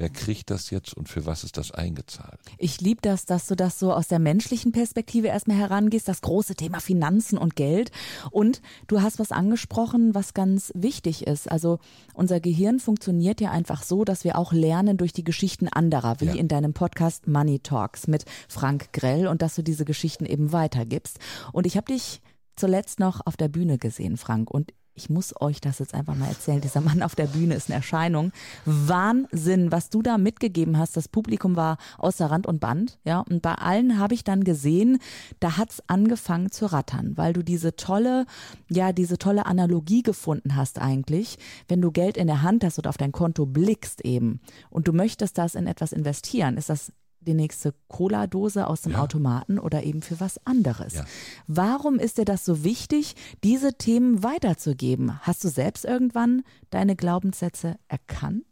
Wer 0.00 0.10
kriegt 0.10 0.50
das 0.50 0.70
jetzt 0.70 0.94
und 0.94 1.08
für 1.08 1.26
was 1.26 1.42
ist 1.42 1.56
das 1.56 1.72
eingezahlt? 1.72 2.38
Ich 2.56 2.80
liebe 2.80 3.00
das, 3.02 3.26
dass 3.26 3.48
du 3.48 3.56
das 3.56 3.80
so 3.80 3.92
aus 3.92 4.06
der 4.06 4.20
menschlichen 4.20 4.70
Perspektive 4.70 5.26
erstmal 5.26 5.56
herangehst, 5.56 6.06
das 6.06 6.20
große 6.20 6.54
Thema 6.54 6.78
Finanzen 6.78 7.36
und 7.36 7.56
Geld. 7.56 7.90
Und 8.30 8.62
du 8.86 9.02
hast 9.02 9.18
was 9.18 9.32
angesprochen, 9.32 10.14
was 10.14 10.34
ganz 10.34 10.70
wichtig 10.76 11.26
ist. 11.26 11.50
Also 11.50 11.80
unser 12.14 12.38
Gehirn 12.38 12.78
funktioniert 12.78 13.40
ja 13.40 13.50
einfach 13.50 13.82
so, 13.82 14.04
dass 14.04 14.22
wir 14.22 14.38
auch 14.38 14.52
lernen 14.52 14.98
durch 14.98 15.12
die 15.12 15.24
Geschichten 15.24 15.66
anderer, 15.66 16.20
wie 16.20 16.26
ja. 16.26 16.34
in 16.34 16.46
deinem 16.46 16.74
Podcast 16.74 17.26
Money 17.26 17.58
Talks 17.58 18.06
mit 18.06 18.24
Frank 18.46 18.92
Grell 18.92 19.26
und 19.26 19.42
dass 19.42 19.56
du 19.56 19.62
diese 19.62 19.84
Geschichten 19.84 20.26
eben 20.26 20.52
weitergibst. 20.52 21.18
Und 21.52 21.66
ich 21.66 21.76
habe 21.76 21.92
dich 21.92 22.20
zuletzt 22.54 23.00
noch 23.00 23.26
auf 23.26 23.36
der 23.36 23.48
Bühne 23.48 23.78
gesehen, 23.78 24.16
Frank. 24.16 24.48
Und 24.48 24.72
ich 24.98 25.08
muss 25.08 25.32
euch 25.40 25.60
das 25.60 25.78
jetzt 25.78 25.94
einfach 25.94 26.16
mal 26.16 26.28
erzählen. 26.28 26.60
Dieser 26.60 26.80
Mann 26.80 27.02
auf 27.02 27.14
der 27.14 27.28
Bühne 27.28 27.54
ist 27.54 27.68
eine 27.68 27.76
Erscheinung. 27.76 28.32
Wahnsinn, 28.64 29.70
was 29.70 29.90
du 29.90 30.02
da 30.02 30.18
mitgegeben 30.18 30.76
hast. 30.76 30.96
Das 30.96 31.06
Publikum 31.06 31.54
war 31.54 31.78
außer 31.98 32.26
Rand 32.26 32.48
und 32.48 32.58
Band, 32.58 32.98
ja. 33.04 33.20
Und 33.20 33.40
bei 33.40 33.54
allen 33.54 33.98
habe 33.98 34.14
ich 34.14 34.24
dann 34.24 34.42
gesehen, 34.42 34.98
da 35.38 35.56
hat's 35.56 35.80
angefangen 35.86 36.50
zu 36.50 36.66
rattern, 36.66 37.12
weil 37.16 37.32
du 37.32 37.44
diese 37.44 37.76
tolle, 37.76 38.26
ja, 38.68 38.92
diese 38.92 39.18
tolle 39.18 39.46
Analogie 39.46 40.02
gefunden 40.02 40.56
hast 40.56 40.80
eigentlich. 40.80 41.38
Wenn 41.68 41.80
du 41.80 41.92
Geld 41.92 42.16
in 42.16 42.26
der 42.26 42.42
Hand 42.42 42.64
hast 42.64 42.78
und 42.78 42.88
auf 42.88 42.96
dein 42.96 43.12
Konto 43.12 43.46
blickst 43.46 44.04
eben 44.04 44.40
und 44.68 44.88
du 44.88 44.92
möchtest 44.92 45.38
das 45.38 45.54
in 45.54 45.68
etwas 45.68 45.92
investieren, 45.92 46.56
ist 46.56 46.70
das 46.70 46.92
die 47.28 47.34
nächste 47.34 47.74
Cola-Dose 47.88 48.66
aus 48.66 48.82
dem 48.82 48.92
ja. 48.92 49.02
Automaten 49.02 49.58
oder 49.58 49.84
eben 49.84 50.02
für 50.02 50.18
was 50.18 50.44
anderes. 50.46 50.94
Ja. 50.94 51.04
Warum 51.46 51.98
ist 51.98 52.18
dir 52.18 52.24
das 52.24 52.44
so 52.44 52.64
wichtig, 52.64 53.14
diese 53.44 53.74
Themen 53.74 54.22
weiterzugeben? 54.22 55.20
Hast 55.20 55.44
du 55.44 55.48
selbst 55.48 55.84
irgendwann 55.84 56.42
deine 56.70 56.96
Glaubenssätze 56.96 57.76
erkannt? 57.86 58.44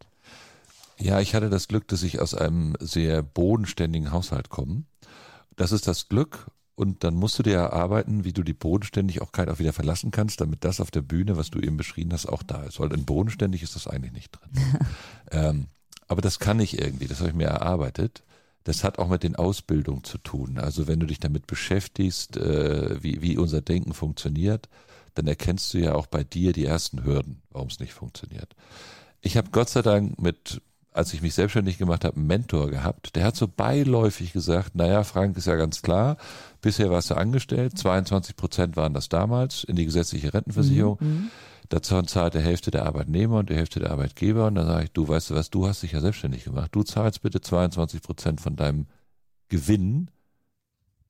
Ja, 0.98 1.20
ich 1.20 1.34
hatte 1.34 1.50
das 1.50 1.68
Glück, 1.68 1.88
dass 1.88 2.02
ich 2.02 2.20
aus 2.20 2.34
einem 2.34 2.74
sehr 2.80 3.22
bodenständigen 3.22 4.12
Haushalt 4.12 4.48
komme. 4.48 4.84
Das 5.56 5.72
ist 5.72 5.86
das 5.86 6.08
Glück 6.08 6.50
und 6.74 7.04
dann 7.04 7.14
musst 7.14 7.38
du 7.38 7.42
dir 7.42 7.56
erarbeiten, 7.56 8.24
wie 8.24 8.34
du 8.34 8.42
die 8.42 8.54
Bodenständigkeit 8.54 9.48
auch 9.48 9.58
wieder 9.58 9.72
verlassen 9.72 10.10
kannst, 10.10 10.42
damit 10.42 10.64
das 10.64 10.80
auf 10.80 10.90
der 10.90 11.02
Bühne, 11.02 11.38
was 11.38 11.50
du 11.50 11.58
eben 11.60 11.78
beschrieben 11.78 12.12
hast, 12.12 12.26
auch 12.26 12.42
da 12.42 12.62
ist. 12.64 12.78
Weil 12.78 12.92
in 12.92 13.06
bodenständig 13.06 13.62
ist 13.62 13.74
das 13.74 13.86
eigentlich 13.86 14.12
nicht 14.12 14.32
drin. 14.32 14.50
ähm, 15.30 15.66
aber 16.06 16.20
das 16.20 16.38
kann 16.38 16.60
ich 16.60 16.78
irgendwie, 16.78 17.06
das 17.06 17.20
habe 17.20 17.30
ich 17.30 17.34
mir 17.34 17.46
erarbeitet 17.46 18.22
das 18.66 18.82
hat 18.82 18.98
auch 18.98 19.06
mit 19.06 19.22
den 19.22 19.36
Ausbildungen 19.36 20.02
zu 20.02 20.18
tun. 20.18 20.58
Also 20.58 20.88
wenn 20.88 20.98
du 20.98 21.06
dich 21.06 21.20
damit 21.20 21.46
beschäftigst, 21.46 22.36
äh, 22.36 23.00
wie, 23.00 23.22
wie 23.22 23.38
unser 23.38 23.60
Denken 23.62 23.92
funktioniert, 23.92 24.68
dann 25.14 25.28
erkennst 25.28 25.72
du 25.72 25.78
ja 25.78 25.94
auch 25.94 26.06
bei 26.06 26.24
dir 26.24 26.52
die 26.52 26.64
ersten 26.64 27.04
Hürden, 27.04 27.42
warum 27.50 27.68
es 27.68 27.78
nicht 27.78 27.92
funktioniert. 27.92 28.56
Ich 29.20 29.36
habe 29.36 29.50
Gott 29.52 29.68
sei 29.68 29.82
Dank 29.82 30.20
mit, 30.20 30.60
als 30.92 31.14
ich 31.14 31.22
mich 31.22 31.34
selbstständig 31.34 31.78
gemacht 31.78 32.04
habe, 32.04 32.16
einen 32.16 32.26
Mentor 32.26 32.68
gehabt, 32.68 33.14
der 33.14 33.22
hat 33.22 33.36
so 33.36 33.46
beiläufig 33.46 34.32
gesagt, 34.32 34.74
naja, 34.74 35.04
Frank, 35.04 35.36
ist 35.36 35.46
ja 35.46 35.54
ganz 35.54 35.80
klar, 35.82 36.16
bisher 36.60 36.90
warst 36.90 37.10
du 37.10 37.14
angestellt, 37.14 37.78
22 37.78 38.34
Prozent 38.34 38.76
waren 38.76 38.94
das 38.94 39.08
damals 39.08 39.62
in 39.62 39.76
die 39.76 39.84
gesetzliche 39.84 40.34
Rentenversicherung. 40.34 40.98
Mhm. 41.00 41.30
Dazu 41.68 42.00
zahlt 42.02 42.34
der 42.34 42.42
Hälfte 42.42 42.70
der 42.70 42.86
Arbeitnehmer 42.86 43.38
und 43.38 43.50
die 43.50 43.56
Hälfte 43.56 43.80
der 43.80 43.90
Arbeitgeber. 43.90 44.46
Und 44.46 44.54
dann 44.54 44.66
sage 44.66 44.84
ich, 44.84 44.92
du 44.92 45.08
weißt 45.08 45.30
du 45.30 45.34
was, 45.34 45.50
du 45.50 45.66
hast 45.66 45.82
dich 45.82 45.92
ja 45.92 46.00
selbstständig 46.00 46.44
gemacht. 46.44 46.70
Du 46.72 46.82
zahlst 46.82 47.22
bitte 47.22 47.40
22 47.40 48.02
Prozent 48.02 48.40
von 48.40 48.56
deinem 48.56 48.86
Gewinn 49.48 50.10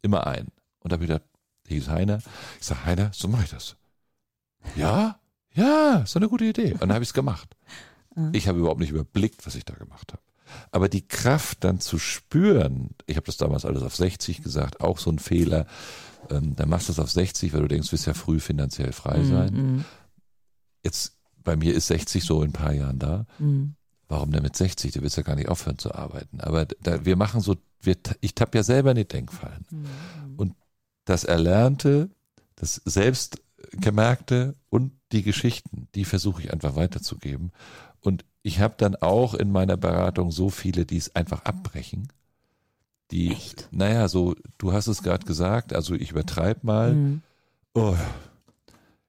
immer 0.02 0.26
ein. 0.26 0.48
Und 0.80 0.92
da 0.92 0.94
habe 0.94 1.04
ich 1.04 1.10
gedacht, 1.10 1.28
hieß 1.68 1.88
Heiner. 1.88 2.18
Ich 2.60 2.66
sage, 2.66 2.84
Heiner, 2.84 3.10
so 3.12 3.28
mache 3.28 3.44
ich 3.44 3.50
das. 3.50 3.76
Ja, 4.76 5.20
ja, 5.54 5.98
ist 6.04 6.16
eine 6.16 6.28
gute 6.28 6.44
Idee. 6.44 6.72
Und 6.72 6.82
dann 6.82 6.92
habe 6.92 7.02
ich 7.02 7.10
es 7.10 7.14
gemacht. 7.14 7.56
Ich 8.32 8.48
habe 8.48 8.58
überhaupt 8.58 8.80
nicht 8.80 8.90
überblickt, 8.90 9.46
was 9.46 9.56
ich 9.56 9.66
da 9.66 9.74
gemacht 9.74 10.12
habe. 10.12 10.22
Aber 10.70 10.88
die 10.88 11.06
Kraft 11.06 11.64
dann 11.64 11.80
zu 11.80 11.98
spüren, 11.98 12.90
ich 13.06 13.16
habe 13.16 13.26
das 13.26 13.36
damals 13.36 13.66
alles 13.66 13.82
auf 13.82 13.94
60 13.94 14.42
gesagt, 14.42 14.80
auch 14.80 14.98
so 14.98 15.10
ein 15.10 15.18
Fehler, 15.18 15.66
ähm, 16.30 16.56
dann 16.56 16.68
machst 16.70 16.88
du 16.88 16.92
es 16.92 16.98
auf 16.98 17.10
60, 17.10 17.52
weil 17.52 17.62
du 17.62 17.68
denkst, 17.68 17.88
du 17.88 17.92
wirst 17.92 18.06
ja 18.06 18.14
früh 18.14 18.40
finanziell 18.40 18.92
frei 18.92 19.18
mhm, 19.18 19.28
sein. 19.28 19.54
Mhm 19.54 19.84
jetzt 20.86 21.16
bei 21.44 21.56
mir 21.56 21.74
ist 21.74 21.88
60 21.88 22.24
so 22.24 22.42
in 22.42 22.50
ein 22.50 22.52
paar 22.52 22.72
Jahren 22.72 22.98
da. 22.98 23.26
Mhm. 23.38 23.74
Warum 24.08 24.30
denn 24.30 24.42
mit 24.42 24.56
60? 24.56 24.92
Du 24.92 25.02
willst 25.02 25.16
ja 25.16 25.22
gar 25.22 25.36
nicht 25.36 25.48
aufhören 25.48 25.78
zu 25.78 25.94
arbeiten. 25.94 26.40
Aber 26.40 26.64
da, 26.64 27.04
wir 27.04 27.16
machen 27.16 27.40
so, 27.40 27.56
wir, 27.80 27.96
ich 28.20 28.34
tappe 28.34 28.58
ja 28.58 28.62
selber 28.64 28.90
in 28.90 28.96
die 28.96 29.08
Denkfallen. 29.08 29.66
Mhm. 29.70 29.86
Und 30.36 30.54
das 31.04 31.24
Erlernte, 31.24 32.10
das 32.56 32.80
Selbstgemerkte 32.84 34.54
und 34.70 34.92
die 35.12 35.22
Geschichten, 35.22 35.88
die 35.94 36.04
versuche 36.04 36.42
ich 36.42 36.52
einfach 36.52 36.76
weiterzugeben. 36.76 37.52
Und 38.00 38.24
ich 38.42 38.60
habe 38.60 38.74
dann 38.76 38.96
auch 38.96 39.34
in 39.34 39.50
meiner 39.50 39.76
Beratung 39.76 40.30
so 40.30 40.50
viele, 40.50 40.86
die 40.86 40.96
es 40.96 41.14
einfach 41.14 41.44
abbrechen, 41.44 42.08
Die, 43.10 43.30
Echt? 43.30 43.68
naja, 43.70 44.08
so, 44.08 44.34
du 44.58 44.72
hast 44.72 44.88
es 44.88 45.02
gerade 45.02 45.26
gesagt, 45.26 45.72
also 45.72 45.94
ich 45.94 46.10
übertreibe 46.10 46.60
mal. 46.62 46.94
Mhm. 46.94 47.22
Oh, 47.74 47.96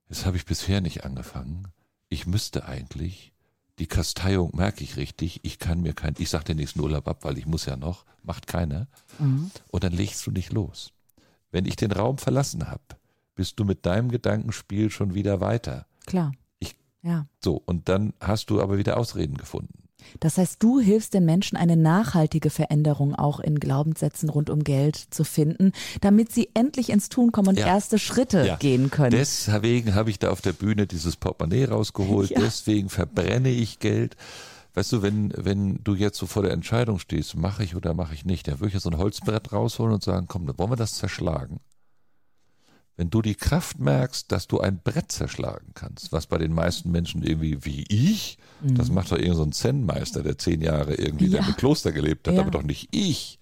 das 0.10 0.26
habe 0.26 0.38
ich 0.38 0.46
bisher 0.46 0.82
nicht 0.82 1.04
angefangen. 1.06 1.68
Ich 2.10 2.26
müsste 2.28 2.66
eigentlich. 2.66 3.34
Die 3.80 3.88
Kasteiung 3.88 4.56
merke 4.56 4.84
ich 4.84 4.98
richtig. 4.98 5.42
Ich 5.44 5.60
kann 5.60 5.82
mir 5.82 5.94
kein, 5.94 6.16
ich 6.18 6.30
sag 6.30 6.44
dir 6.46 6.56
nächsten 6.56 6.80
Urlaub 6.80 7.08
ab, 7.08 7.24
weil 7.24 7.38
ich 7.38 7.46
muss 7.46 7.66
ja 7.66 7.76
noch. 7.76 8.06
Macht 8.24 8.48
keiner. 8.48 8.88
Mhm. 9.20 9.52
Und 9.68 9.84
dann 9.84 9.94
legst 9.94 10.26
du 10.26 10.32
nicht 10.32 10.52
los. 10.52 10.94
Wenn 11.52 11.66
ich 11.66 11.76
den 11.76 11.92
Raum 11.92 12.18
verlassen 12.18 12.70
habe, 12.70 12.82
bist 13.36 13.60
du 13.60 13.66
mit 13.66 13.86
deinem 13.86 14.10
Gedankenspiel 14.10 14.90
schon 14.90 15.14
wieder 15.14 15.42
weiter. 15.42 15.86
Klar. 16.06 16.32
Ich- 16.60 16.76
ja. 17.04 17.28
So, 17.44 17.62
und 17.66 17.88
dann 17.88 18.14
hast 18.20 18.50
du 18.50 18.62
aber 18.62 18.78
wieder 18.78 18.98
Ausreden 18.98 19.38
gefunden. 19.38 19.87
Das 20.20 20.38
heißt, 20.38 20.62
du 20.64 20.80
hilfst 20.80 21.14
den 21.14 21.26
Menschen, 21.26 21.58
eine 21.58 21.76
nachhaltige 21.76 22.50
Veränderung 22.50 23.16
auch 23.16 23.40
in 23.40 23.60
Glaubenssätzen 23.60 24.30
rund 24.30 24.50
um 24.50 24.64
Geld 24.64 24.96
zu 24.96 25.24
finden, 25.24 25.72
damit 26.02 26.32
sie 26.32 26.50
endlich 26.54 26.90
ins 26.90 27.10
Tun 27.10 27.32
kommen 27.32 27.50
und 27.50 27.60
Ja. 27.60 27.68
erste 27.68 28.00
Schritte 28.00 28.46
Ja. 28.46 28.56
gehen 28.58 28.90
können. 28.90 29.12
Deswegen 29.12 29.96
habe 29.96 30.10
ich 30.10 30.20
da 30.20 30.30
auf 30.32 30.42
der 30.42 30.54
Bühne 30.54 30.88
dieses 30.88 31.16
Portemonnaie 31.18 31.66
rausgeholt. 31.66 32.30
Ja. 32.38 32.40
Deswegen 32.40 32.90
verbrenne 32.90 33.50
ich 33.50 33.80
Geld. 33.80 34.16
Weißt 34.76 34.92
du, 34.92 35.02
wenn, 35.02 35.34
wenn 35.36 35.80
du 35.84 35.96
jetzt 35.96 36.18
so 36.20 36.28
vor 36.28 36.44
der 36.44 36.52
Entscheidung 36.52 37.00
stehst, 37.00 37.36
mache 37.36 37.64
ich 37.64 37.76
oder 37.76 37.94
mache 37.96 38.14
ich 38.14 38.26
nicht, 38.26 38.48
dann 38.48 38.60
würde 38.60 38.68
ich 38.68 38.74
ja 38.76 38.80
so 38.80 38.90
ein 38.90 38.98
Holzbrett 38.98 39.52
rausholen 39.52 39.94
und 39.94 40.04
sagen, 40.04 40.28
komm, 40.28 40.48
wollen 40.58 40.72
wir 40.72 40.76
das 40.76 40.94
zerschlagen? 40.96 41.60
Wenn 42.98 43.10
du 43.12 43.22
die 43.22 43.36
Kraft 43.36 43.80
merkst, 43.80 44.32
dass 44.32 44.48
du 44.48 44.60
ein 44.60 44.80
Brett 44.84 45.12
zerschlagen 45.12 45.72
kannst, 45.76 46.12
was 46.12 46.26
bei 46.26 46.40
den 46.40 46.52
meisten 46.52 46.90
Menschen 46.92 47.22
irgendwie 47.24 47.64
wie 47.64 47.84
ich, 47.90 48.38
das 48.62 48.90
macht 48.90 49.12
doch 49.12 49.18
irgendein 49.18 49.36
so 49.38 49.44
ein 49.44 49.52
Zen-Meister, 49.52 50.24
der 50.24 50.38
zehn 50.40 50.62
Jahre 50.62 50.96
irgendwie 50.96 51.28
in 51.28 51.34
Ja. 51.34 51.42
einem 51.42 51.56
Kloster 51.56 51.92
gelebt 51.92 52.28
hat, 52.28 52.34
Ja. 52.34 52.42
aber 52.42 52.50
doch 52.52 52.64
nicht 52.64 52.90
ich. 52.92 53.38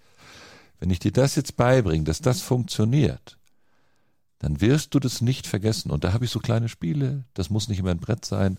Wenn 0.81 0.89
ich 0.89 0.99
dir 0.99 1.13
das 1.13 1.35
jetzt 1.35 1.55
beibringe, 1.55 2.03
dass 2.03 2.19
das 2.19 2.41
funktioniert, 2.41 3.37
dann 4.39 4.59
wirst 4.59 4.93
du 4.93 4.99
das 4.99 5.21
nicht 5.21 5.47
vergessen. 5.47 5.89
Und 5.89 6.03
da 6.03 6.11
habe 6.11 6.25
ich 6.25 6.31
so 6.31 6.39
kleine 6.39 6.67
Spiele, 6.67 7.23
das 7.33 7.49
muss 7.49 7.69
nicht 7.69 7.79
immer 7.79 7.91
ein 7.91 7.99
Brett 7.99 8.25
sein. 8.25 8.57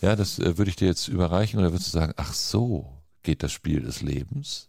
Ja, 0.00 0.14
das 0.14 0.38
äh, 0.38 0.56
würde 0.58 0.70
ich 0.70 0.76
dir 0.76 0.86
jetzt 0.86 1.08
überreichen 1.08 1.58
und 1.58 1.64
dann 1.64 1.72
würdest 1.72 1.88
du 1.92 1.98
sagen, 1.98 2.12
ach 2.16 2.32
so 2.32 2.92
geht 3.24 3.42
das 3.42 3.50
Spiel 3.50 3.80
des 3.80 4.00
Lebens. 4.02 4.68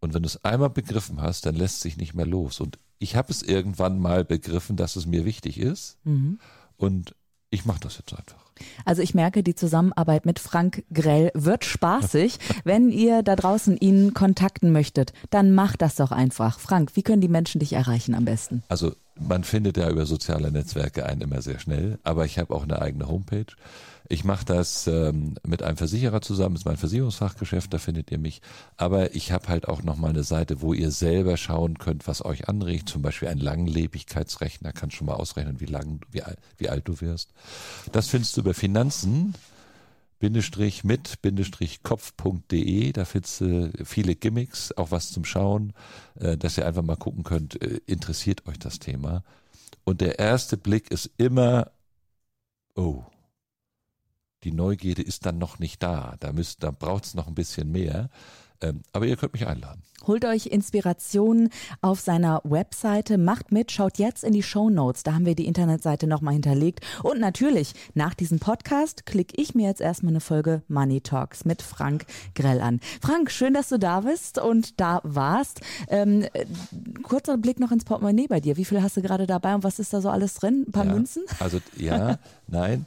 Und 0.00 0.14
wenn 0.14 0.22
du 0.22 0.26
es 0.26 0.42
einmal 0.42 0.70
begriffen 0.70 1.20
hast, 1.20 1.44
dann 1.44 1.54
lässt 1.54 1.82
sich 1.82 1.98
nicht 1.98 2.14
mehr 2.14 2.24
los. 2.26 2.60
Und 2.60 2.78
ich 3.02 3.16
habe 3.16 3.32
es 3.32 3.42
irgendwann 3.42 3.98
mal 3.98 4.24
begriffen, 4.24 4.76
dass 4.76 4.94
es 4.94 5.06
mir 5.06 5.24
wichtig 5.24 5.58
ist. 5.58 5.98
Mhm. 6.04 6.38
Und 6.76 7.16
ich 7.50 7.64
mache 7.64 7.80
das 7.80 7.98
jetzt 7.98 8.12
einfach. 8.12 8.51
Also 8.84 9.02
ich 9.02 9.14
merke, 9.14 9.42
die 9.42 9.54
Zusammenarbeit 9.54 10.26
mit 10.26 10.38
Frank 10.38 10.84
Grell 10.92 11.30
wird 11.34 11.64
spaßig. 11.64 12.38
Wenn 12.64 12.90
ihr 12.90 13.22
da 13.22 13.36
draußen 13.36 13.76
ihn 13.76 14.14
kontakten 14.14 14.72
möchtet, 14.72 15.12
dann 15.30 15.52
macht 15.52 15.82
das 15.82 15.96
doch 15.96 16.12
einfach. 16.12 16.58
Frank, 16.58 16.92
wie 16.94 17.02
können 17.02 17.20
die 17.20 17.28
Menschen 17.28 17.58
dich 17.58 17.72
erreichen 17.72 18.14
am 18.14 18.24
besten? 18.24 18.62
Also 18.68 18.92
man 19.20 19.44
findet 19.44 19.76
ja 19.76 19.90
über 19.90 20.06
soziale 20.06 20.50
Netzwerke 20.50 21.06
einen 21.06 21.20
immer 21.20 21.42
sehr 21.42 21.58
schnell, 21.58 21.98
aber 22.02 22.24
ich 22.24 22.38
habe 22.38 22.54
auch 22.54 22.62
eine 22.62 22.80
eigene 22.80 23.08
Homepage. 23.08 23.46
Ich 24.08 24.24
mache 24.24 24.44
das 24.44 24.86
ähm, 24.88 25.36
mit 25.46 25.62
einem 25.62 25.76
Versicherer 25.76 26.20
zusammen, 26.20 26.54
das 26.54 26.62
ist 26.62 26.66
mein 26.66 26.76
Versicherungsfachgeschäft, 26.76 27.72
da 27.72 27.78
findet 27.78 28.10
ihr 28.10 28.18
mich. 28.18 28.42
Aber 28.76 29.14
ich 29.14 29.32
habe 29.32 29.48
halt 29.48 29.68
auch 29.68 29.82
nochmal 29.82 30.10
eine 30.10 30.24
Seite, 30.24 30.60
wo 30.60 30.74
ihr 30.74 30.90
selber 30.90 31.36
schauen 31.36 31.78
könnt, 31.78 32.06
was 32.06 32.24
euch 32.24 32.48
anregt. 32.48 32.88
Zum 32.88 33.00
Beispiel 33.00 33.28
ein 33.28 33.38
Langlebigkeitsrechner, 33.38 34.72
kannst 34.72 34.96
schon 34.96 35.06
mal 35.06 35.14
ausrechnen, 35.14 35.60
wie 35.60 35.66
lang, 35.66 36.00
wie, 36.10 36.22
wie 36.58 36.68
alt 36.68 36.88
du 36.88 37.00
wirst. 37.00 37.32
Das 37.92 38.08
findest 38.08 38.36
du 38.36 38.42
über 38.42 38.51
Finanzen. 38.54 39.34
Bindestrich 40.22 40.84
mit 40.84 41.20
Bindestrich 41.20 41.82
Kopf.de, 41.82 42.92
da 42.92 43.04
findest 43.04 43.40
du 43.40 43.72
viele 43.84 44.14
Gimmicks, 44.14 44.70
auch 44.70 44.92
was 44.92 45.10
zum 45.10 45.24
Schauen, 45.24 45.72
äh, 46.14 46.36
dass 46.36 46.56
ihr 46.56 46.64
einfach 46.64 46.82
mal 46.82 46.94
gucken 46.96 47.24
könnt, 47.24 47.60
äh, 47.60 47.80
interessiert 47.86 48.46
euch 48.46 48.60
das 48.60 48.78
Thema. 48.78 49.24
Und 49.82 50.00
der 50.00 50.20
erste 50.20 50.56
Blick 50.56 50.92
ist 50.92 51.10
immer, 51.16 51.72
oh, 52.76 53.02
die 54.44 54.52
Neugierde 54.52 55.02
ist 55.02 55.26
dann 55.26 55.38
noch 55.38 55.58
nicht 55.58 55.82
da, 55.82 56.16
da, 56.20 56.32
da 56.32 56.70
braucht 56.70 57.04
es 57.04 57.14
noch 57.14 57.26
ein 57.26 57.34
bisschen 57.34 57.72
mehr. 57.72 58.08
Ähm, 58.62 58.82
aber 58.92 59.06
ihr 59.06 59.16
könnt 59.16 59.32
mich 59.32 59.46
einladen. 59.46 59.82
Holt 60.06 60.24
euch 60.24 60.46
Inspirationen 60.46 61.50
auf 61.80 62.00
seiner 62.00 62.40
Webseite, 62.44 63.18
macht 63.18 63.52
mit, 63.52 63.70
schaut 63.70 63.98
jetzt 63.98 64.24
in 64.24 64.32
die 64.32 64.42
Show 64.42 64.68
Notes, 64.68 65.04
da 65.04 65.14
haben 65.14 65.26
wir 65.26 65.36
die 65.36 65.46
Internetseite 65.46 66.08
nochmal 66.08 66.34
hinterlegt. 66.34 66.80
Und 67.02 67.20
natürlich, 67.20 67.72
nach 67.94 68.14
diesem 68.14 68.40
Podcast 68.40 69.06
klicke 69.06 69.40
ich 69.40 69.54
mir 69.54 69.68
jetzt 69.68 69.80
erstmal 69.80 70.12
eine 70.12 70.20
Folge 70.20 70.62
Money 70.66 71.00
Talks 71.00 71.44
mit 71.44 71.62
Frank 71.62 72.06
Grell 72.34 72.60
an. 72.60 72.80
Frank, 73.00 73.30
schön, 73.30 73.54
dass 73.54 73.68
du 73.68 73.78
da 73.78 74.00
bist 74.00 74.38
und 74.38 74.80
da 74.80 75.00
warst. 75.04 75.60
Ähm, 75.88 76.24
äh, 76.32 76.46
kurzer 77.02 77.36
Blick 77.38 77.60
noch 77.60 77.70
ins 77.70 77.84
Portemonnaie 77.84 78.26
bei 78.26 78.40
dir. 78.40 78.56
Wie 78.56 78.64
viel 78.64 78.82
hast 78.82 78.96
du 78.96 79.02
gerade 79.02 79.26
dabei 79.26 79.54
und 79.54 79.62
was 79.62 79.78
ist 79.78 79.92
da 79.92 80.00
so 80.00 80.10
alles 80.10 80.34
drin? 80.34 80.64
Ein 80.66 80.72
paar 80.72 80.86
ja, 80.86 80.94
Münzen? 80.94 81.22
Also 81.38 81.60
ja, 81.76 82.18
nein. 82.48 82.86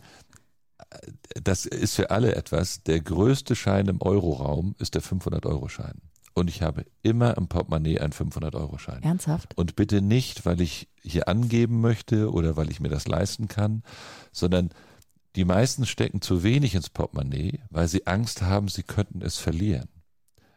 Das 1.36 1.66
ist 1.66 1.96
für 1.96 2.12
alle 2.12 2.36
etwas. 2.36 2.84
Der 2.84 3.02
größte 3.02 3.56
Schein 3.56 3.88
im 3.88 4.02
Euroraum 4.02 4.76
ist 4.80 4.96
der 4.96 5.04
500-Euro-Schein. 5.04 6.02
Und 6.34 6.50
ich 6.50 6.62
habe 6.62 6.86
immer 7.02 7.38
im 7.38 7.48
Portemonnaie 7.48 8.00
einen 8.00 8.14
500-Euro-Schein. 8.14 9.04
Ernsthaft? 9.04 9.58
Und 9.58 9.76
bitte 9.76 10.02
nicht, 10.02 10.46
weil 10.46 10.60
ich 10.62 10.90
hier 11.02 11.28
angeben 11.28 11.80
möchte 11.82 12.32
oder 12.32 12.58
weil 12.58 12.70
ich 12.70 12.80
mir 12.80 12.90
das 12.90 13.08
leisten 13.08 13.48
kann, 13.48 13.84
sondern 14.32 14.70
die 15.36 15.46
meisten 15.46 15.86
stecken 15.86 16.22
zu 16.22 16.44
wenig 16.44 16.76
ins 16.76 16.90
Portemonnaie, 16.90 17.62
weil 17.70 17.88
sie 17.88 18.08
Angst 18.08 18.42
haben, 18.42 18.68
sie 18.68 18.84
könnten 18.84 19.22
es 19.22 19.38
verlieren. 19.38 19.90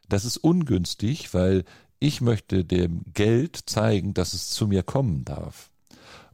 Das 0.09 0.25
ist 0.25 0.37
ungünstig, 0.39 1.35
weil 1.35 1.65
ich 2.01 2.21
möchte 2.21 2.65
dem 2.65 3.03
Geld 3.13 3.59
zeigen, 3.67 4.15
dass 4.15 4.33
es 4.33 4.51
zu 4.51 4.69
mir 4.69 4.83
kommen 4.83 5.25
darf. 5.25 5.71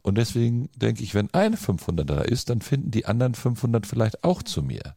Und 0.05 0.19
deswegen 0.19 0.69
denke 0.75 1.01
ich, 1.01 1.15
wenn 1.15 1.33
eine 1.33 1.57
500 1.57 2.07
da 2.07 2.21
ist, 2.21 2.51
dann 2.51 2.61
finden 2.61 2.91
die 2.91 3.07
anderen 3.07 3.33
500 3.33 3.87
vielleicht 3.87 4.23
auch 4.23 4.43
zu 4.43 4.61
mir. 4.61 4.93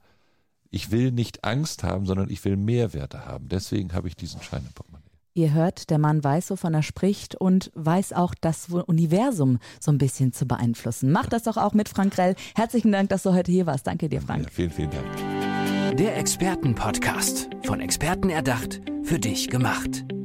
Ich 0.70 0.90
will 0.90 1.12
nicht 1.12 1.44
Angst 1.44 1.82
haben, 1.82 2.04
sondern 2.04 2.28
ich 2.28 2.44
will 2.44 2.58
Mehrwerte 2.58 3.24
haben. 3.24 3.48
Deswegen 3.48 3.94
habe 3.94 4.08
ich 4.08 4.16
diesen 4.16 4.42
Schein 4.42 4.64
im 4.66 4.72
Portemonnaie. 4.74 5.08
Ihr 5.32 5.54
hört, 5.54 5.88
der 5.88 5.96
Mann 5.98 6.22
weiß, 6.22 6.50
wovon 6.50 6.74
er 6.74 6.82
spricht 6.82 7.36
und 7.36 7.70
weiß 7.74 8.12
auch 8.12 8.34
das 8.38 8.68
Universum 8.68 9.60
so 9.80 9.90
ein 9.90 9.96
bisschen 9.96 10.34
zu 10.34 10.44
beeinflussen. 10.44 11.10
Macht 11.10 11.32
das 11.32 11.44
doch 11.44 11.56
auch 11.56 11.72
mit 11.72 11.88
Frank 11.88 12.12
Grell. 12.12 12.34
Herzlichen 12.54 12.92
Dank, 12.92 13.08
dass 13.08 13.22
du 13.22 13.32
heute 13.32 13.50
hier 13.50 13.64
warst. 13.64 13.86
Danke 13.86 14.10
dir, 14.10 14.20
Frank. 14.20 14.44
Ja, 14.44 14.50
vielen, 14.50 14.70
vielen 14.70 14.90
Dank. 14.90 15.96
Der 15.96 16.18
Expertenpodcast. 16.18 17.48
Von 17.64 17.80
Experten 17.80 18.28
erdacht, 18.28 18.82
für 19.04 19.18
dich 19.18 19.48
gemacht. 19.48 20.04